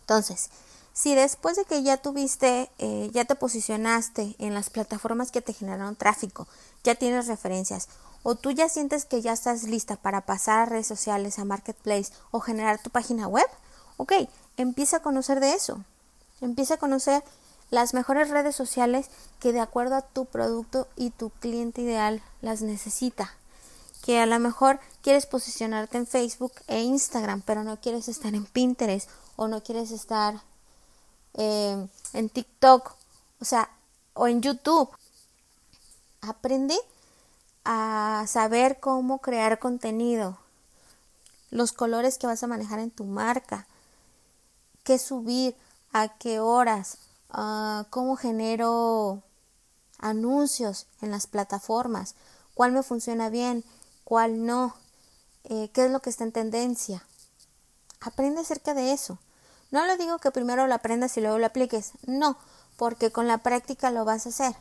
Entonces, 0.01 0.49
si 0.93 1.15
después 1.15 1.55
de 1.55 1.65
que 1.65 1.83
ya 1.83 1.97
tuviste, 1.97 2.69
eh, 2.77 3.09
ya 3.13 3.25
te 3.25 3.35
posicionaste 3.35 4.35
en 4.39 4.53
las 4.53 4.69
plataformas 4.69 5.31
que 5.31 5.41
te 5.41 5.53
generaron 5.53 5.95
tráfico, 5.95 6.47
ya 6.83 6.95
tienes 6.95 7.27
referencias, 7.27 7.87
o 8.23 8.35
tú 8.35 8.51
ya 8.51 8.69
sientes 8.69 9.05
que 9.05 9.21
ya 9.21 9.33
estás 9.33 9.63
lista 9.63 9.95
para 9.95 10.21
pasar 10.21 10.59
a 10.59 10.65
redes 10.65 10.87
sociales, 10.87 11.39
a 11.39 11.45
marketplace 11.45 12.11
o 12.31 12.39
generar 12.39 12.81
tu 12.81 12.89
página 12.89 13.27
web, 13.27 13.47
ok, 13.97 14.13
empieza 14.57 14.97
a 14.97 15.01
conocer 15.01 15.39
de 15.39 15.53
eso. 15.53 15.83
Empieza 16.41 16.75
a 16.75 16.77
conocer 16.77 17.23
las 17.69 17.93
mejores 17.93 18.29
redes 18.29 18.55
sociales 18.55 19.09
que 19.39 19.53
de 19.53 19.59
acuerdo 19.59 19.95
a 19.95 20.01
tu 20.01 20.25
producto 20.25 20.87
y 20.95 21.11
tu 21.11 21.29
cliente 21.29 21.81
ideal 21.81 22.21
las 22.41 22.61
necesita. 22.61 23.33
Que 24.03 24.19
a 24.19 24.25
lo 24.25 24.39
mejor 24.39 24.79
quieres 25.01 25.25
posicionarte 25.25 25.97
en 25.97 26.07
Facebook 26.07 26.53
e 26.67 26.81
Instagram, 26.81 27.41
pero 27.41 27.63
no 27.63 27.79
quieres 27.79 28.07
estar 28.07 28.33
en 28.33 28.45
Pinterest 28.45 29.09
o 29.35 29.47
no 29.47 29.63
quieres 29.63 29.91
estar 29.91 30.41
eh, 31.33 31.87
en 32.13 32.29
TikTok, 32.29 32.93
o 33.39 33.45
sea, 33.45 33.69
o 34.13 34.27
en 34.27 34.41
YouTube. 34.41 34.89
Aprende 36.21 36.75
a 37.65 38.25
saber 38.27 38.79
cómo 38.79 39.19
crear 39.19 39.59
contenido, 39.59 40.37
los 41.49 41.71
colores 41.73 42.17
que 42.17 42.27
vas 42.27 42.43
a 42.43 42.47
manejar 42.47 42.79
en 42.79 42.91
tu 42.91 43.03
marca, 43.03 43.67
qué 44.83 44.97
subir, 44.97 45.55
a 45.93 46.07
qué 46.07 46.39
horas, 46.39 46.97
Ah, 47.33 47.85
cómo 47.89 48.17
genero 48.17 49.23
anuncios 49.99 50.87
en 51.01 51.11
las 51.11 51.27
plataformas, 51.27 52.15
cuál 52.55 52.73
me 52.73 52.83
funciona 52.83 53.29
bien, 53.29 53.63
cuál 54.03 54.45
no, 54.45 54.75
eh, 55.43 55.69
qué 55.73 55.85
es 55.85 55.91
lo 55.91 56.01
que 56.01 56.09
está 56.09 56.23
en 56.23 56.31
tendencia. 56.31 57.05
Aprende 57.99 58.41
acerca 58.41 58.73
de 58.73 58.93
eso. 58.93 59.19
No 59.71 59.85
le 59.85 59.97
digo 59.97 60.19
que 60.19 60.31
primero 60.31 60.67
lo 60.67 60.73
aprendas 60.73 61.15
y 61.17 61.21
luego 61.21 61.37
lo 61.37 61.45
apliques, 61.45 61.93
no, 62.05 62.37
porque 62.75 63.11
con 63.11 63.27
la 63.27 63.37
práctica 63.37 63.91
lo 63.91 64.05
vas 64.05 64.25
a 64.25 64.29
hacer. 64.29 64.55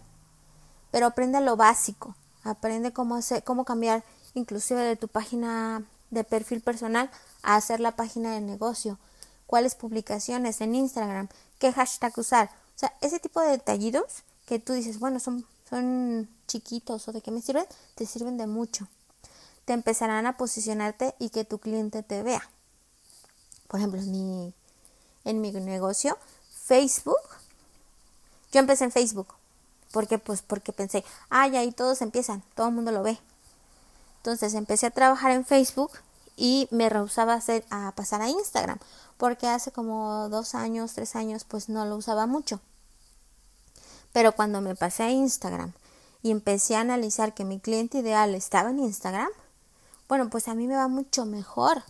Pero 0.90 1.06
aprende 1.06 1.40
lo 1.40 1.56
básico, 1.56 2.14
aprende 2.44 2.92
cómo 2.92 3.16
hacer, 3.16 3.42
cómo 3.42 3.64
cambiar 3.64 4.04
inclusive 4.34 4.82
de 4.82 4.96
tu 4.96 5.08
página 5.08 5.82
de 6.10 6.24
perfil 6.24 6.60
personal 6.60 7.10
a 7.42 7.56
hacer 7.56 7.80
la 7.80 7.96
página 7.96 8.32
de 8.32 8.40
negocio, 8.40 8.98
cuáles 9.46 9.74
publicaciones 9.74 10.60
en 10.60 10.74
Instagram, 10.74 11.28
qué 11.58 11.72
hashtag 11.72 12.12
usar, 12.18 12.50
o 12.76 12.78
sea, 12.78 12.92
ese 13.00 13.18
tipo 13.18 13.40
de 13.40 13.50
detallitos 13.50 14.22
que 14.46 14.58
tú 14.58 14.72
dices, 14.72 14.98
bueno, 14.98 15.20
son, 15.20 15.46
son 15.68 16.28
chiquitos 16.46 17.06
o 17.08 17.12
de 17.12 17.20
qué 17.20 17.30
me 17.30 17.42
sirven, 17.42 17.66
te 17.94 18.06
sirven 18.06 18.36
de 18.36 18.46
mucho. 18.46 18.88
Empezarán 19.72 20.26
a 20.26 20.36
posicionarte 20.36 21.14
y 21.18 21.30
que 21.30 21.44
tu 21.44 21.58
cliente 21.58 22.02
te 22.02 22.22
vea. 22.22 22.48
Por 23.68 23.78
ejemplo, 23.80 24.00
en 24.00 24.10
mi, 24.10 24.54
en 25.24 25.40
mi 25.40 25.52
negocio, 25.52 26.18
Facebook, 26.64 27.20
yo 28.52 28.60
empecé 28.60 28.84
en 28.84 28.92
Facebook. 28.92 29.34
porque 29.92 30.18
Pues 30.18 30.42
porque 30.42 30.72
pensé, 30.72 31.04
ay, 31.28 31.56
ahí 31.56 31.72
todos 31.72 32.02
empiezan, 32.02 32.42
todo 32.54 32.68
el 32.68 32.74
mundo 32.74 32.92
lo 32.92 33.02
ve. 33.02 33.18
Entonces 34.18 34.54
empecé 34.54 34.86
a 34.86 34.90
trabajar 34.90 35.32
en 35.32 35.44
Facebook 35.44 35.92
y 36.36 36.68
me 36.70 36.88
rehusaba 36.88 37.34
hacer, 37.34 37.64
a 37.70 37.92
pasar 37.92 38.22
a 38.22 38.28
Instagram, 38.28 38.78
porque 39.16 39.46
hace 39.46 39.72
como 39.72 40.28
dos 40.28 40.54
años, 40.54 40.94
tres 40.94 41.16
años, 41.16 41.44
pues 41.44 41.68
no 41.68 41.84
lo 41.86 41.96
usaba 41.96 42.26
mucho. 42.26 42.60
Pero 44.12 44.32
cuando 44.32 44.60
me 44.60 44.74
pasé 44.74 45.04
a 45.04 45.10
Instagram 45.10 45.72
y 46.22 46.30
empecé 46.30 46.76
a 46.76 46.80
analizar 46.80 47.34
que 47.34 47.44
mi 47.44 47.60
cliente 47.60 47.98
ideal 47.98 48.34
estaba 48.34 48.70
en 48.70 48.80
Instagram, 48.80 49.28
bueno, 50.10 50.28
pues 50.28 50.48
a 50.48 50.56
mí 50.56 50.66
me 50.66 50.74
va 50.74 50.88
mucho 50.88 51.24
mejor. 51.24 51.84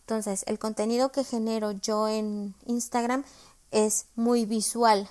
Entonces, 0.00 0.44
el 0.46 0.58
contenido 0.58 1.10
que 1.10 1.24
genero 1.24 1.70
yo 1.72 2.06
en 2.06 2.54
Instagram 2.66 3.24
es 3.70 4.04
muy 4.14 4.44
visual. 4.44 5.08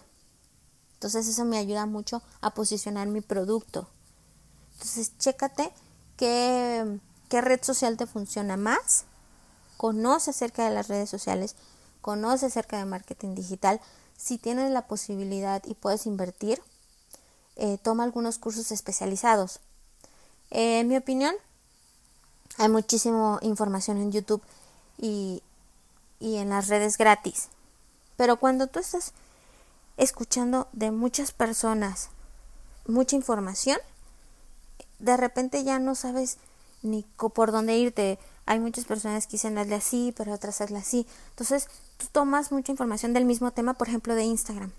Entonces, 0.93 1.27
eso 1.27 1.43
me 1.43 1.57
ayuda 1.57 1.88
mucho 1.88 2.21
a 2.41 2.53
posicionar 2.53 3.07
mi 3.07 3.21
producto. 3.21 3.89
Entonces, 4.74 5.17
chécate 5.17 5.74
qué, 6.17 7.00
qué 7.29 7.41
red 7.41 7.63
social 7.63 7.98
te 7.98 8.05
funciona 8.05 8.57
más. 8.57 9.05
Conoce 9.77 10.29
acerca 10.29 10.63
de 10.65 10.75
las 10.75 10.88
redes 10.88 11.09
sociales, 11.09 11.55
conoce 12.01 12.45
acerca 12.45 12.77
de 12.77 12.86
marketing 12.86 13.33
digital, 13.33 13.81
si 14.17 14.38
tienes 14.38 14.69
la 14.69 14.86
posibilidad 14.86 15.63
y 15.65 15.74
puedes 15.74 16.05
invertir, 16.05 16.62
eh, 17.55 17.79
toma 17.81 18.03
algunos 18.03 18.38
cursos 18.38 18.71
especializados. 18.71 19.62
en 20.51 20.88
mi 20.88 20.95
opinión, 20.95 21.33
hay 22.60 22.70
muchísima 22.70 23.39
información 23.42 23.98
en 23.98 24.12
YouTube 24.12 24.44
y, 24.98 25.42
y 26.20 26.36
en 26.38 26.50
las 26.50 26.68
redes 26.68 26.98
gratis. 26.98 27.48
Pero 28.18 28.38
cuando 28.38 28.68
tú 28.68 28.80
estás 28.80 29.13
escuchando 29.98 30.68
de 30.74 30.92
muchas 30.92 31.32
personas 31.32 32.10
mucha 32.86 33.16
información, 33.16 33.78
de 35.00 35.16
repente 35.16 35.63
ya 35.63 35.80
no 35.80 35.96
sabes 35.96 36.38
ni 36.82 37.06
por 37.34 37.51
dónde 37.51 37.78
irte. 37.78 38.20
Hay 38.46 38.60
muchas 38.60 38.86
personas 38.86 39.25
que 39.25 39.34
dicen 39.34 39.58
hazle 39.58 39.75
así, 39.75 40.13
pero 40.18 40.34
otras 40.34 40.60
hazle 40.60 40.80
así. 40.80 41.08
Entonces, 41.30 41.68
tú 41.98 42.08
tomas 42.12 42.51
mucha 42.51 42.72
información 42.72 43.13
del 43.13 43.25
mismo 43.25 43.51
tema, 43.51 43.75
por 43.75 43.88
ejemplo, 43.88 44.16
de 44.16 44.24
Instagram. 44.24 44.72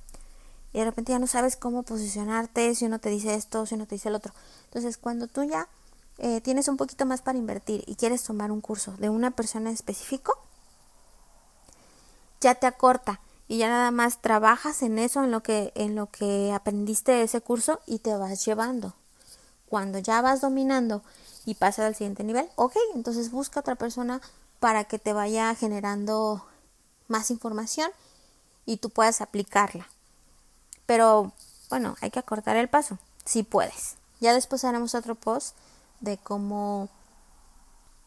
y 0.73 0.79
de 0.79 0.85
repente 0.85 1.13
ya 1.13 1.19
no 1.19 1.27
sabes 1.27 1.57
cómo 1.57 1.83
posicionarte, 1.83 2.75
si 2.75 2.85
uno 2.85 3.01
te 3.01 3.09
dice 3.09 3.35
esto, 3.35 3.67
si 3.67 3.75
uno 3.75 3.87
te 3.87 3.97
dice 3.97 4.09
el 4.09 4.15
otro. 4.15 4.33
Entonces, 4.67 4.99
cuando 4.99 5.27
tú 5.27 5.45
ya 5.45 5.69
eh, 6.23 6.43
tienes 6.43 6.69
un 6.69 6.77
poquito 6.77 7.07
más 7.07 7.23
para 7.23 7.39
invertir 7.39 7.83
y 7.87 7.97
quieres 7.97 8.23
tomar 8.23 8.53
un 8.53 8.61
curso 8.61 8.93
de 8.99 9.09
una 9.09 9.31
persona 9.31 9.71
específico, 9.71 10.39
ya 12.41 12.55
te 12.55 12.67
acorta 12.67 13.21
y 13.49 13.57
ya 13.57 13.69
nada 13.69 13.91
más 13.91 14.21
trabajas 14.21 14.83
en 14.83 14.99
eso, 14.99 15.25
en 15.25 15.31
lo 15.31 15.43
que, 15.43 15.73
en 15.75 15.95
lo 15.95 16.07
que 16.07 16.53
aprendiste 16.53 17.23
ese 17.23 17.41
curso 17.41 17.81
y 17.87 18.00
te 18.00 18.15
vas 18.15 18.45
llevando. 18.45 18.95
Cuando 19.67 19.99
ya 19.99 20.21
vas 20.21 20.43
dominando 20.43 21.03
y 21.47 21.55
pasas 21.55 21.87
al 21.87 21.95
siguiente 21.95 22.23
nivel, 22.23 22.49
ok, 22.57 22.77
entonces 22.95 23.31
busca 23.31 23.61
otra 23.61 23.77
persona 23.77 24.21
para 24.59 24.85
que 24.85 24.99
te 24.99 25.15
vaya 25.15 25.55
generando 25.55 26.45
más 27.09 27.31
información 27.31 27.91
y 28.67 28.77
tú 28.77 28.91
puedas 28.91 29.23
aplicarla. 29.23 29.89
Pero 30.85 31.33
bueno, 31.71 31.97
hay 32.03 32.11
que 32.11 32.19
acortar 32.19 32.57
el 32.57 32.69
paso, 32.69 32.99
si 33.25 33.43
puedes. 33.43 33.97
Ya 34.21 34.35
después 34.35 34.65
haremos 34.65 34.95
otro 34.95 35.15
post 35.15 35.57
de 36.00 36.19
cómo, 36.19 36.88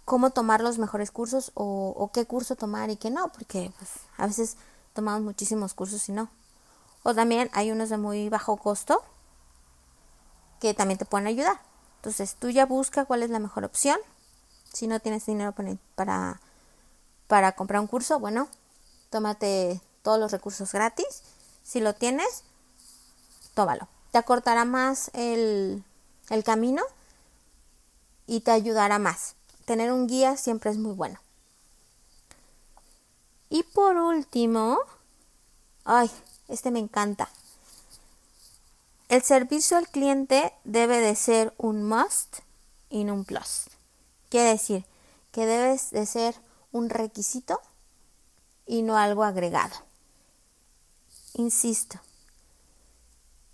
cómo 0.05 0.31
tomar 0.31 0.61
los 0.61 0.77
mejores 0.77 1.11
cursos 1.11 1.51
o, 1.53 2.09
qué 2.13 2.25
curso 2.25 2.55
tomar 2.55 2.89
y 2.89 2.97
qué 2.97 3.09
no, 3.09 3.31
porque 3.31 3.71
pues, 3.77 3.91
a 4.17 4.27
veces 4.27 4.57
tomamos 4.93 5.21
muchísimos 5.21 5.73
cursos 5.73 6.07
y 6.09 6.11
no. 6.11 6.29
O 7.03 7.13
también 7.13 7.49
hay 7.53 7.71
unos 7.71 7.89
de 7.89 7.97
muy 7.97 8.29
bajo 8.29 8.57
costo 8.57 9.03
que 10.59 10.73
también 10.73 10.97
te 10.97 11.05
pueden 11.05 11.27
ayudar. 11.27 11.59
Entonces 11.97 12.35
tú 12.35 12.49
ya 12.49 12.65
busca 12.65 13.05
cuál 13.05 13.23
es 13.23 13.29
la 13.29 13.39
mejor 13.39 13.65
opción. 13.65 13.97
Si 14.71 14.87
no 14.87 14.99
tienes 14.99 15.25
dinero 15.25 15.53
para, 15.95 16.41
para 17.27 17.51
comprar 17.51 17.81
un 17.81 17.87
curso, 17.87 18.19
bueno, 18.19 18.47
tómate 19.09 19.81
todos 20.01 20.19
los 20.19 20.31
recursos 20.31 20.71
gratis. 20.71 21.23
Si 21.63 21.79
lo 21.79 21.93
tienes, 21.93 22.43
tómalo. 23.53 23.87
Te 24.11 24.17
acortará 24.17 24.65
más 24.65 25.11
el, 25.13 25.83
el 26.29 26.43
camino 26.43 26.83
y 28.27 28.41
te 28.41 28.51
ayudará 28.51 28.99
más. 28.99 29.35
Tener 29.65 29.91
un 29.91 30.07
guía 30.07 30.37
siempre 30.37 30.71
es 30.71 30.77
muy 30.77 30.93
bueno. 30.93 31.19
Y 33.49 33.63
por 33.63 33.97
último, 33.97 34.79
ay, 35.85 36.09
este 36.47 36.71
me 36.71 36.79
encanta. 36.79 37.29
El 39.09 39.21
servicio 39.21 39.77
al 39.77 39.87
cliente 39.87 40.53
debe 40.63 40.99
de 40.99 41.15
ser 41.15 41.53
un 41.57 41.83
must 41.83 42.39
y 42.89 43.03
no 43.03 43.13
un 43.13 43.25
plus. 43.25 43.69
Quiere 44.29 44.49
decir 44.49 44.85
que 45.31 45.45
debes 45.45 45.91
de 45.91 46.05
ser 46.05 46.35
un 46.71 46.89
requisito 46.89 47.61
y 48.65 48.81
no 48.81 48.97
algo 48.97 49.23
agregado. 49.23 49.75
Insisto, 51.35 51.99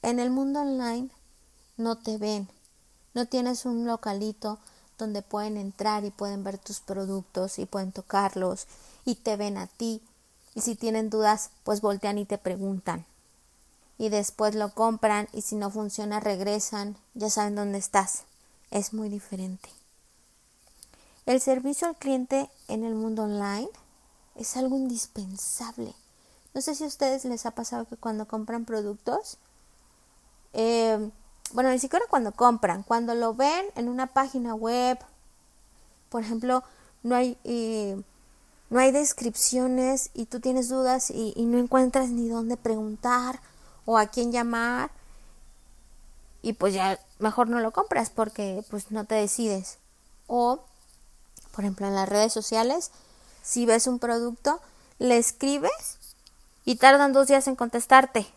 en 0.01 0.19
el 0.19 0.29
mundo 0.29 0.61
online 0.61 1.09
no 1.77 1.97
te 1.97 2.17
ven, 2.17 2.49
no 3.13 3.25
tienes 3.25 3.65
un 3.65 3.85
localito 3.85 4.59
donde 4.97 5.21
pueden 5.21 5.57
entrar 5.57 6.05
y 6.05 6.11
pueden 6.11 6.43
ver 6.43 6.57
tus 6.57 6.79
productos 6.79 7.57
y 7.57 7.65
pueden 7.65 7.91
tocarlos 7.91 8.67
y 9.05 9.15
te 9.15 9.37
ven 9.37 9.57
a 9.57 9.67
ti. 9.67 10.01
Y 10.55 10.61
si 10.61 10.75
tienen 10.75 11.09
dudas, 11.09 11.51
pues 11.63 11.81
voltean 11.81 12.17
y 12.17 12.25
te 12.25 12.37
preguntan. 12.37 13.05
Y 13.97 14.09
después 14.09 14.55
lo 14.55 14.73
compran 14.73 15.27
y 15.33 15.41
si 15.41 15.55
no 15.55 15.69
funciona 15.71 16.19
regresan, 16.19 16.97
ya 17.13 17.29
saben 17.29 17.55
dónde 17.55 17.77
estás. 17.77 18.23
Es 18.71 18.93
muy 18.93 19.09
diferente. 19.09 19.69
El 21.25 21.41
servicio 21.41 21.87
al 21.87 21.95
cliente 21.95 22.49
en 22.67 22.83
el 22.83 22.95
mundo 22.95 23.23
online 23.23 23.69
es 24.35 24.57
algo 24.57 24.77
indispensable. 24.77 25.93
No 26.53 26.61
sé 26.61 26.75
si 26.75 26.83
a 26.83 26.87
ustedes 26.87 27.25
les 27.25 27.45
ha 27.45 27.51
pasado 27.51 27.85
que 27.85 27.97
cuando 27.97 28.27
compran 28.27 28.65
productos, 28.65 29.37
eh, 30.53 31.11
bueno, 31.53 31.69
ni 31.69 31.79
siquiera 31.79 32.05
cuando 32.09 32.31
compran, 32.31 32.83
cuando 32.83 33.15
lo 33.15 33.33
ven 33.33 33.65
en 33.75 33.89
una 33.89 34.07
página 34.07 34.55
web, 34.55 34.97
por 36.09 36.23
ejemplo, 36.23 36.63
no 37.03 37.15
hay, 37.15 37.37
eh, 37.43 38.01
no 38.69 38.79
hay 38.79 38.91
descripciones 38.91 40.11
y 40.13 40.25
tú 40.25 40.39
tienes 40.39 40.69
dudas 40.69 41.09
y, 41.09 41.33
y, 41.35 41.45
no 41.45 41.57
encuentras 41.57 42.09
ni 42.09 42.27
dónde 42.27 42.57
preguntar 42.57 43.39
o 43.85 43.97
a 43.97 44.07
quién 44.07 44.31
llamar 44.31 44.91
y 46.41 46.53
pues 46.53 46.73
ya 46.73 46.99
mejor 47.19 47.49
no 47.49 47.59
lo 47.59 47.71
compras 47.71 48.09
porque 48.09 48.63
pues 48.69 48.91
no 48.91 49.05
te 49.05 49.15
decides. 49.15 49.77
O, 50.27 50.59
por 51.51 51.63
ejemplo, 51.63 51.87
en 51.87 51.95
las 51.95 52.07
redes 52.07 52.31
sociales, 52.31 52.91
si 53.41 53.65
ves 53.65 53.87
un 53.87 53.99
producto, 53.99 54.61
le 54.99 55.17
escribes 55.17 55.97
y 56.65 56.75
tardan 56.75 57.13
dos 57.13 57.27
días 57.27 57.47
en 57.47 57.55
contestarte. 57.55 58.27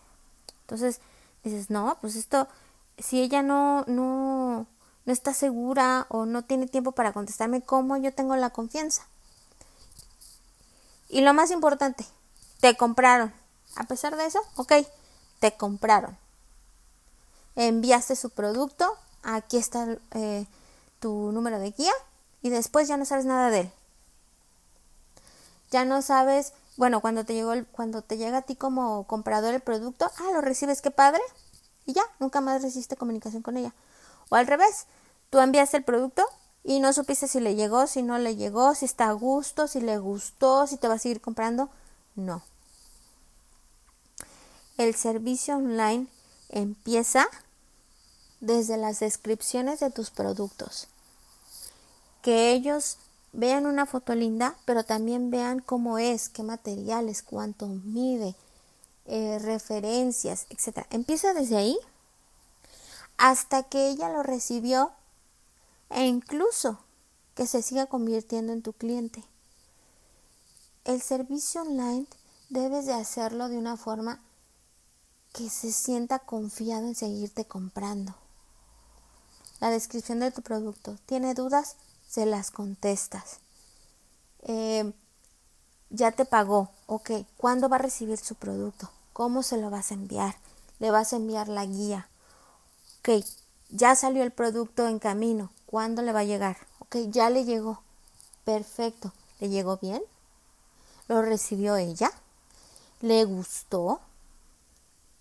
Entonces 0.63 1.01
dices, 1.45 1.71
no, 1.71 1.99
pues 2.01 2.17
esto 2.17 2.49
si 3.03 3.21
ella 3.21 3.43
no, 3.43 3.85
no, 3.87 4.67
no 5.05 5.13
está 5.13 5.35
segura 5.35 6.07
o 6.09 6.25
no 6.25 6.45
tiene 6.45 6.67
tiempo 6.67 6.93
para 6.93 7.13
contestarme, 7.13 7.63
¿cómo 7.63 7.97
yo 7.97 8.15
tengo 8.15 8.37
la 8.37 8.51
confianza? 8.51 9.07
Y 11.09 11.21
lo 11.21 11.35
más 11.35 11.51
importante, 11.51 12.07
te 12.61 12.77
compraron. 12.77 13.33
A 13.77 13.85
pesar 13.85 14.17
de 14.17 14.27
eso, 14.27 14.41
ok, 14.57 14.73
te 15.41 15.57
compraron. 15.57 16.17
Enviaste 17.57 18.17
su 18.17 18.31
producto, 18.31 18.97
aquí 19.23 19.57
está 19.57 19.99
eh, 20.13 20.47
tu 21.01 21.33
número 21.33 21.59
de 21.59 21.73
guía 21.73 21.93
y 22.41 22.51
después 22.51 22.89
ya 22.89 22.97
no 22.97 23.05
sabes 23.05 23.25
nada 23.25 23.51
de 23.51 23.61
él. 23.61 23.73
Ya 25.71 25.85
no 25.85 26.03
sabes, 26.03 26.53
bueno, 26.77 27.01
cuando 27.01 27.25
te 27.25 27.35
llegó 27.35 27.53
el, 27.53 27.67
cuando 27.67 28.03
te 28.03 28.17
llega 28.17 28.39
a 28.39 28.43
ti 28.43 28.57
como 28.57 29.07
comprador 29.07 29.55
el 29.55 29.61
producto, 29.61 30.11
ah, 30.19 30.31
lo 30.33 30.41
recibes, 30.41 30.83
qué 30.83 30.91
padre, 30.91 31.23
y 31.87 31.93
ya, 31.93 32.03
nunca 32.19 32.41
más 32.41 32.63
resiste 32.63 32.97
comunicación 32.97 33.43
con 33.43 33.57
ella. 33.57 33.75
O 34.29 34.37
al 34.37 34.47
revés, 34.47 34.87
tú 35.31 35.39
enviaste 35.39 35.79
el 35.79 35.85
producto 35.85 36.25
y 36.65 36.81
no 36.81 36.93
supiste 36.93 37.29
si 37.29 37.41
le 37.41 37.55
llegó, 37.55 37.87
si 37.87 38.03
no 38.03 38.19
le 38.19 38.37
llegó, 38.37 38.75
si 38.75 38.85
está 38.85 39.09
a 39.09 39.13
gusto, 39.13 39.67
si 39.67 39.81
le 39.81 39.99
gustó, 39.99 40.67
si 40.67 40.77
te 40.77 40.89
va 40.89 40.95
a 40.95 40.99
seguir 40.99 41.21
comprando. 41.21 41.71
No. 42.15 42.43
El 44.79 44.95
servicio 44.95 45.57
online 45.57 46.07
empieza 46.49 47.27
desde 48.41 48.77
las 48.77 49.01
descripciones 49.01 49.81
de 49.81 49.91
tus 49.91 50.11
productos. 50.11 50.89
Que 52.23 52.53
ellos 52.53 52.99
vean 53.33 53.67
una 53.67 53.87
foto 53.87 54.15
linda, 54.15 54.57
pero 54.65 54.85
también 54.85 55.31
vean 55.31 55.61
cómo 55.61 55.99
es, 55.99 56.29
qué 56.29 56.43
materiales, 56.43 57.23
cuánto 57.23 57.67
mide, 57.67 58.35
eh, 59.07 59.39
referencias, 59.41 60.47
etc. 60.51 60.87
Empieza 60.91 61.35
desde 61.35 61.57
ahí 61.57 61.79
hasta 63.17 63.65
que 63.65 63.89
ella 63.89 64.09
lo 64.09 64.23
recibió 64.23 64.93
e 65.91 66.07
incluso 66.07 66.79
que 67.35 67.47
se 67.47 67.63
siga 67.63 67.87
convirtiendo 67.87 68.53
en 68.53 68.63
tu 68.63 68.73
cliente. 68.73 69.25
El 70.85 71.01
servicio 71.01 71.63
online 71.63 72.07
debes 72.49 72.87
de 72.87 72.93
hacerlo 72.93 73.49
de 73.49 73.59
una 73.59 73.77
forma 73.77 74.21
que 75.33 75.49
se 75.49 75.73
sienta 75.73 76.19
confiado 76.19 76.87
en 76.87 76.95
seguirte 76.95 77.45
comprando. 77.45 78.15
La 79.61 79.71
descripción 79.71 80.21
de 80.21 80.31
tu 80.31 80.43
producto. 80.43 80.99
¿Tiene 81.07 81.35
dudas? 81.35 81.77
Se 82.09 82.27
las 82.27 82.51
contestas. 82.51 83.39
Eh, 84.43 84.93
ya 85.89 86.11
te 86.11 86.25
pagó, 86.25 86.71
ok, 86.95 87.11
¿cuándo 87.39 87.71
va 87.71 87.77
a 87.77 87.79
recibir 87.79 88.19
su 88.19 88.35
producto? 88.35 88.91
¿Cómo 89.15 89.43
se 89.43 89.57
lo 89.57 89.71
vas 89.71 89.91
a 89.91 89.95
enviar? 89.95 90.37
Le 90.79 90.91
vas 90.91 91.15
a 91.15 91.17
enviar 91.17 91.49
la 91.49 91.65
guía. 91.65 92.07
Ok, 92.99 93.25
ya 93.71 93.97
salió 93.97 94.23
el 94.23 94.31
producto 94.31 94.87
en 94.87 94.99
camino, 94.99 95.51
¿cuándo 95.65 96.03
le 96.03 96.13
va 96.13 96.21
a 96.21 96.25
llegar? 96.25 96.59
Ok, 96.81 96.97
ya 97.09 97.31
le 97.31 97.45
llegó. 97.45 97.81
Perfecto, 98.45 99.15
¿le 99.41 99.49
llegó 99.49 99.79
bien? 99.79 100.03
¿Lo 101.09 101.23
recibió 101.23 101.77
ella? 101.77 102.13
¿Le 103.01 103.25
gustó? 103.25 104.01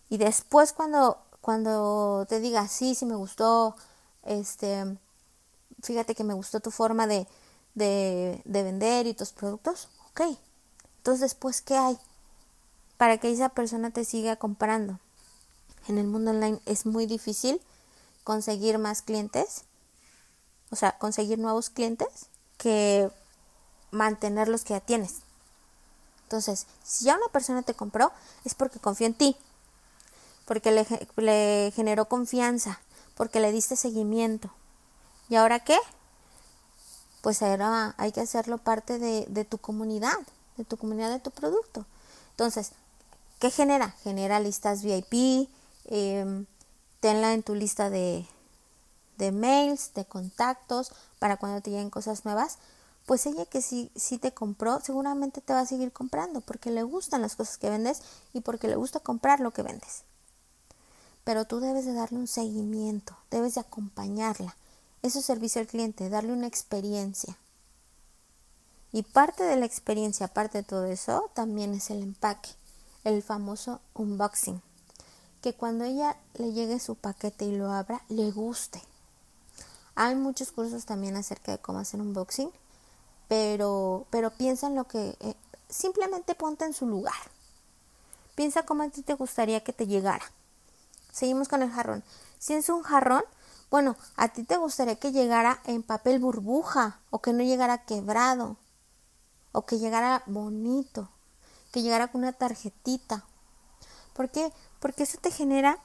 Y 0.10 0.18
después 0.18 0.74
cuando, 0.74 1.20
cuando 1.40 2.26
te 2.28 2.42
diga, 2.42 2.68
sí, 2.68 2.96
sí 2.96 3.06
me 3.06 3.16
gustó, 3.16 3.78
este, 4.24 4.98
fíjate 5.82 6.16
que 6.16 6.26
me 6.26 6.34
gustó 6.34 6.60
tu 6.60 6.70
forma 6.70 7.08
de, 7.08 7.28
de, 7.76 8.42
de 8.44 8.64
vender 8.64 9.08
y 9.08 9.14
tus 9.14 9.32
productos, 9.32 9.88
ok, 10.10 10.38
entonces, 11.02 11.22
después, 11.22 11.64
¿qué 11.64 11.76
hay? 11.76 11.98
Para 12.98 13.18
que 13.18 13.32
esa 13.32 13.50
persona 13.50 13.90
te 13.90 14.06
siga 14.06 14.36
comprando. 14.36 15.00
En 15.88 15.98
el 15.98 16.06
mundo 16.06 16.30
online 16.30 16.60
es 16.68 16.86
muy 16.86 17.08
difícil 17.08 17.60
conseguir 18.24 18.78
más 18.78 19.02
clientes, 19.02 19.64
o 20.70 20.76
sea, 20.76 21.00
conseguir 21.00 21.40
nuevos 21.40 21.72
clientes 21.72 22.28
que 22.60 23.10
mantener 23.90 24.48
los 24.48 24.64
que 24.64 24.76
ya 24.76 24.80
tienes. 24.80 25.22
Entonces, 26.22 26.68
si 26.84 27.06
ya 27.06 27.18
una 27.18 27.30
persona 27.30 27.64
te 27.64 27.74
compró, 27.74 28.12
es 28.46 28.54
porque 28.54 28.78
confió 28.78 29.08
en 29.08 29.16
ti, 29.16 29.36
porque 30.46 30.72
le, 31.18 31.72
generó 31.76 32.06
confianza, 32.08 32.80
porque 33.16 33.40
le 33.40 33.52
diste 33.52 33.76
seguimiento. 33.76 34.52
¿Y 35.30 35.36
ahora 35.36 35.62
qué? 35.62 35.80
Pues 37.22 37.42
ahora 37.42 37.96
hay 37.98 38.12
que 38.12 38.22
hacerlo 38.22 38.60
parte 38.60 39.00
de 39.00 39.46
tu 39.46 39.58
comunidad 39.58 40.20
de 40.58 40.66
tu 40.66 40.78
comunidad, 40.78 41.10
de 41.10 41.20
tu 41.20 41.32
producto. 41.32 41.86
Entonces, 42.32 42.72
¿Qué 43.42 43.50
genera? 43.50 43.90
Genera 44.04 44.40
listas 44.40 44.84
VIP, 44.84 45.50
em, 45.86 46.46
tenla 47.00 47.34
en 47.34 47.42
tu 47.42 47.56
lista 47.56 47.90
de, 47.90 48.28
de 49.18 49.32
mails, 49.32 49.96
de 49.96 50.06
contactos, 50.06 50.92
para 51.18 51.38
cuando 51.38 51.60
te 51.60 51.72
lleguen 51.72 51.90
cosas 51.90 52.24
nuevas. 52.24 52.60
Pues 53.08 53.26
ella 53.26 53.48
que 53.48 53.64
sí, 53.64 53.90
sí 53.96 54.20
te 54.20 54.32
compró, 54.32 54.80
seguramente 54.82 55.42
te 55.42 55.54
va 55.54 55.62
a 55.62 55.66
seguir 55.66 55.92
comprando 55.92 56.42
porque 56.42 56.70
le 56.70 56.84
gustan 56.84 57.24
las 57.24 57.36
cosas 57.36 57.58
que 57.58 57.72
vendes 57.72 58.04
y 58.32 58.42
porque 58.42 58.68
le 58.68 58.76
gusta 58.76 59.00
comprar 59.00 59.40
lo 59.40 59.50
que 59.50 59.64
vendes. 59.64 60.04
Pero 61.24 61.46
tú 61.46 61.62
debes 61.62 61.86
de 61.86 61.94
darle 61.94 62.20
un 62.20 62.28
seguimiento, 62.28 63.18
debes 63.32 63.56
de 63.56 63.62
acompañarla. 63.62 64.56
Eso 65.02 65.18
es 65.18 65.26
servicio 65.26 65.62
al 65.62 65.68
cliente, 65.68 66.10
darle 66.10 66.32
una 66.32 66.46
experiencia. 66.46 67.36
Y 68.94 69.04
parte 69.04 69.44
de 69.44 69.56
la 69.56 69.66
experiencia, 69.66 70.26
aparte 70.26 70.60
de 70.60 70.64
todo 70.64 70.86
eso, 70.86 71.30
también 71.34 71.74
es 71.74 71.90
el 71.92 72.04
empaque, 72.04 72.50
el 73.06 73.24
famoso 73.24 73.80
unboxing. 73.94 74.62
Que 75.42 75.54
cuando 75.54 75.86
ella 75.86 76.18
le 76.34 76.52
llegue 76.52 76.80
su 76.80 76.96
paquete 76.96 77.46
y 77.46 77.56
lo 77.56 77.72
abra, 77.72 78.04
le 78.10 78.32
guste. 78.32 78.82
Hay 79.96 80.16
muchos 80.16 80.52
cursos 80.52 80.86
también 80.86 81.16
acerca 81.16 81.54
de 81.54 81.60
cómo 81.60 81.80
hacer 81.80 82.02
unboxing, 82.02 82.52
pero, 83.30 84.08
pero 84.10 84.32
piensa 84.32 84.68
en 84.68 84.76
lo 84.76 84.84
que... 84.86 85.16
Eh, 85.22 85.36
simplemente 85.70 86.36
ponte 86.36 86.66
en 86.66 86.74
su 86.74 86.86
lugar. 86.86 87.14
Piensa 88.36 88.64
cómo 88.64 88.84
a 88.84 88.90
ti 88.90 89.04
te 89.04 89.14
gustaría 89.14 89.64
que 89.64 89.72
te 89.72 89.88
llegara. 89.88 90.26
Seguimos 91.14 91.48
con 91.48 91.62
el 91.62 91.72
jarrón. 91.72 92.04
Si 92.40 92.54
es 92.54 92.68
un 92.68 92.84
jarrón, 92.84 93.24
bueno, 93.70 93.96
a 94.18 94.28
ti 94.28 94.44
te 94.44 94.58
gustaría 94.58 94.96
que 94.96 95.14
llegara 95.14 95.62
en 95.66 95.82
papel 95.82 96.20
burbuja 96.20 97.00
o 97.10 97.22
que 97.22 97.32
no 97.32 97.42
llegara 97.42 97.86
quebrado 97.86 98.58
o 99.52 99.66
que 99.66 99.80
llegara 99.80 100.24
bonito, 100.26 101.10
que 101.72 101.82
llegara 101.82 102.12
con 102.12 102.22
una 102.22 102.34
tarjetita. 102.34 103.26
¿Por 104.14 104.30
qué? 104.30 104.52
Porque 104.80 105.04
eso 105.04 105.18
te 105.20 105.32
genera 105.32 105.78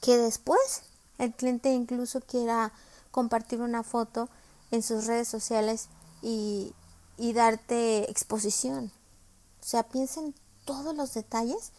que 0.00 0.16
después 0.16 0.82
el 1.18 1.32
cliente 1.32 1.72
incluso 1.72 2.20
quiera 2.20 2.72
compartir 3.10 3.60
una 3.60 3.82
foto 3.82 4.28
en 4.70 4.82
sus 4.82 5.06
redes 5.06 5.28
sociales 5.28 5.88
y, 6.22 6.74
y 7.16 7.32
darte 7.32 8.10
exposición. 8.10 8.92
O 9.60 9.66
sea, 9.66 9.84
piensa 9.84 10.20
en 10.20 10.34
todos 10.64 10.94
los 10.94 11.14
detalles 11.14 11.72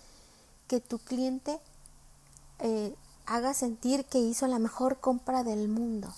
que 0.68 0.80
tu 0.80 1.00
cliente 1.00 1.60
eh, 2.60 2.96
haga 3.26 3.54
sentir 3.54 4.06
que 4.06 4.20
hizo 4.20 4.48
la 4.48 4.60
mejor 4.60 5.00
compra 5.00 5.44
del 5.44 5.68
mundo. 5.68 6.14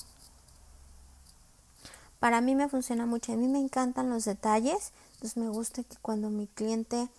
Para 2.19 2.41
mí 2.41 2.55
me 2.55 2.69
funciona 2.69 3.05
mucho, 3.05 3.33
a 3.33 3.35
mí 3.35 3.47
me 3.47 3.59
encantan 3.59 4.09
los 4.09 4.25
detalles, 4.25 4.91
entonces 5.13 5.37
me 5.37 5.49
gusta 5.49 5.83
que 5.83 5.97
cuando 6.01 6.29
mi 6.29 6.47
cliente 6.47 7.09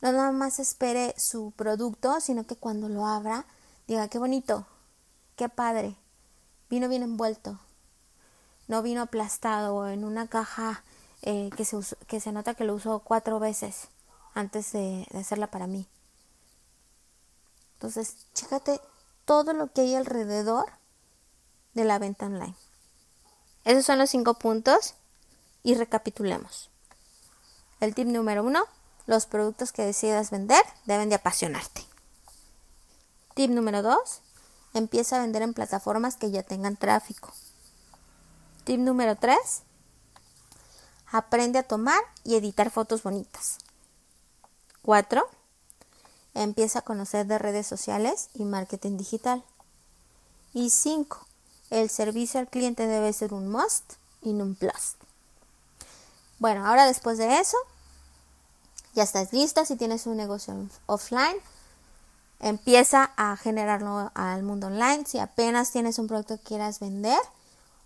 no 0.00 0.12
nada 0.12 0.32
más 0.32 0.58
espere 0.58 1.14
su 1.16 1.52
producto, 1.52 2.20
sino 2.20 2.44
que 2.44 2.56
cuando 2.56 2.88
lo 2.88 3.06
abra 3.06 3.46
diga, 3.86 4.08
qué 4.08 4.18
bonito, 4.18 4.66
qué 5.36 5.48
padre, 5.48 5.96
vino 6.68 6.88
bien 6.88 7.02
envuelto, 7.02 7.58
no 8.66 8.82
vino 8.82 9.02
aplastado 9.02 9.74
o 9.74 9.86
en 9.86 10.04
una 10.04 10.26
caja 10.26 10.82
eh, 11.22 11.50
que, 11.56 11.64
se 11.64 11.78
que 12.06 12.20
se 12.20 12.32
nota 12.32 12.54
que 12.54 12.64
lo 12.64 12.74
usó 12.74 13.00
cuatro 13.00 13.38
veces 13.38 13.88
antes 14.34 14.72
de, 14.72 15.06
de 15.10 15.18
hacerla 15.18 15.48
para 15.48 15.66
mí. 15.66 15.86
Entonces, 17.74 18.26
chécate 18.34 18.80
todo 19.24 19.52
lo 19.52 19.72
que 19.72 19.82
hay 19.82 19.94
alrededor 19.94 20.66
de 21.74 21.84
la 21.84 21.98
venta 21.98 22.26
online. 22.26 22.56
Esos 23.64 23.84
son 23.84 23.98
los 23.98 24.10
cinco 24.10 24.34
puntos 24.34 24.94
y 25.62 25.74
recapitulemos. 25.74 26.70
El 27.80 27.94
tip 27.94 28.06
número 28.06 28.42
uno, 28.42 28.64
los 29.06 29.26
productos 29.26 29.72
que 29.72 29.84
decidas 29.84 30.30
vender 30.30 30.62
deben 30.86 31.08
de 31.08 31.16
apasionarte. 31.16 31.84
Tip 33.34 33.50
número 33.50 33.82
dos, 33.82 34.20
empieza 34.74 35.16
a 35.16 35.20
vender 35.20 35.42
en 35.42 35.54
plataformas 35.54 36.16
que 36.16 36.30
ya 36.30 36.42
tengan 36.42 36.76
tráfico. 36.76 37.32
Tip 38.64 38.78
número 38.80 39.16
tres, 39.16 39.62
aprende 41.10 41.58
a 41.58 41.62
tomar 41.62 42.02
y 42.24 42.36
editar 42.36 42.70
fotos 42.70 43.02
bonitas. 43.02 43.58
Cuatro, 44.82 45.28
empieza 46.34 46.80
a 46.80 46.82
conocer 46.82 47.26
de 47.26 47.38
redes 47.38 47.66
sociales 47.66 48.28
y 48.34 48.44
marketing 48.44 48.96
digital. 48.96 49.44
Y 50.52 50.70
cinco, 50.70 51.26
el 51.70 51.88
servicio 51.88 52.40
al 52.40 52.48
cliente 52.48 52.86
debe 52.86 53.12
ser 53.12 53.32
un 53.32 53.48
must 53.48 53.94
y 54.22 54.32
no 54.32 54.44
un 54.44 54.54
plus. 54.54 54.96
Bueno, 56.38 56.66
ahora 56.66 56.86
después 56.86 57.18
de 57.18 57.38
eso, 57.38 57.56
ya 58.94 59.04
estás 59.04 59.32
lista. 59.32 59.64
Si 59.64 59.76
tienes 59.76 60.06
un 60.06 60.16
negocio 60.16 60.54
offline, 60.86 61.36
empieza 62.40 63.12
a 63.16 63.36
generarlo 63.36 64.10
al 64.14 64.42
mundo 64.42 64.66
online. 64.66 65.04
Si 65.06 65.18
apenas 65.18 65.70
tienes 65.70 65.98
un 65.98 66.08
producto 66.08 66.38
que 66.38 66.42
quieras 66.44 66.80
vender 66.80 67.20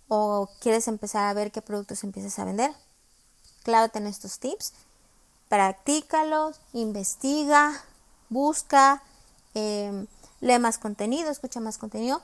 o 0.07 0.49
quieres 0.59 0.87
empezar 0.87 1.25
a 1.25 1.33
ver 1.33 1.51
qué 1.51 1.61
productos 1.61 2.03
empiezas 2.03 2.39
a 2.39 2.45
vender, 2.45 2.71
clávate 3.63 3.99
en 3.99 4.07
estos 4.07 4.39
tips. 4.39 4.73
Practícalos, 5.49 6.59
investiga, 6.73 7.83
busca, 8.29 9.03
eh, 9.53 10.07
lee 10.41 10.59
más 10.59 10.79
contenido, 10.79 11.29
escucha 11.29 11.59
más 11.59 11.77
contenido 11.77 12.21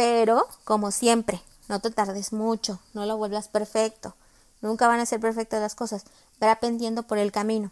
pero, 0.00 0.48
como 0.64 0.92
siempre, 0.92 1.42
no 1.68 1.78
te 1.80 1.90
tardes 1.90 2.32
mucho, 2.32 2.78
no 2.94 3.04
lo 3.04 3.18
vuelvas 3.18 3.48
perfecto. 3.48 4.14
Nunca 4.62 4.88
van 4.88 4.98
a 4.98 5.04
ser 5.04 5.20
perfectas 5.20 5.60
las 5.60 5.74
cosas. 5.74 6.04
Ve 6.40 6.48
aprendiendo 6.48 7.02
por 7.02 7.18
el 7.18 7.30
camino. 7.32 7.70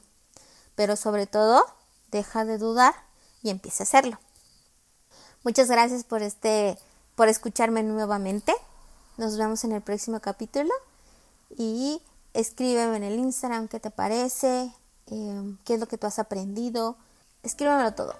Pero 0.74 0.96
sobre 0.96 1.26
todo, 1.26 1.64
deja 2.10 2.44
de 2.44 2.58
dudar 2.58 2.92
y 3.42 3.48
empieza 3.48 3.82
a 3.82 3.86
hacerlo. 3.86 4.18
Muchas 5.42 5.70
gracias 5.70 6.04
por 6.04 6.20
este, 6.20 6.78
por 7.14 7.28
escucharme 7.28 7.82
nuevamente. 7.82 8.52
Nos 9.16 9.38
vemos 9.38 9.64
en 9.64 9.72
el 9.72 9.80
próximo 9.80 10.20
capítulo. 10.20 10.74
Y 11.56 12.02
escríbeme 12.34 12.98
en 12.98 13.04
el 13.04 13.18
Instagram 13.18 13.68
qué 13.68 13.80
te 13.80 13.90
parece, 13.90 14.70
eh, 15.06 15.56
qué 15.64 15.72
es 15.72 15.80
lo 15.80 15.88
que 15.88 15.96
tú 15.96 16.06
has 16.06 16.18
aprendido. 16.18 16.98
Escríbemelo 17.42 17.94
todo. 17.94 18.14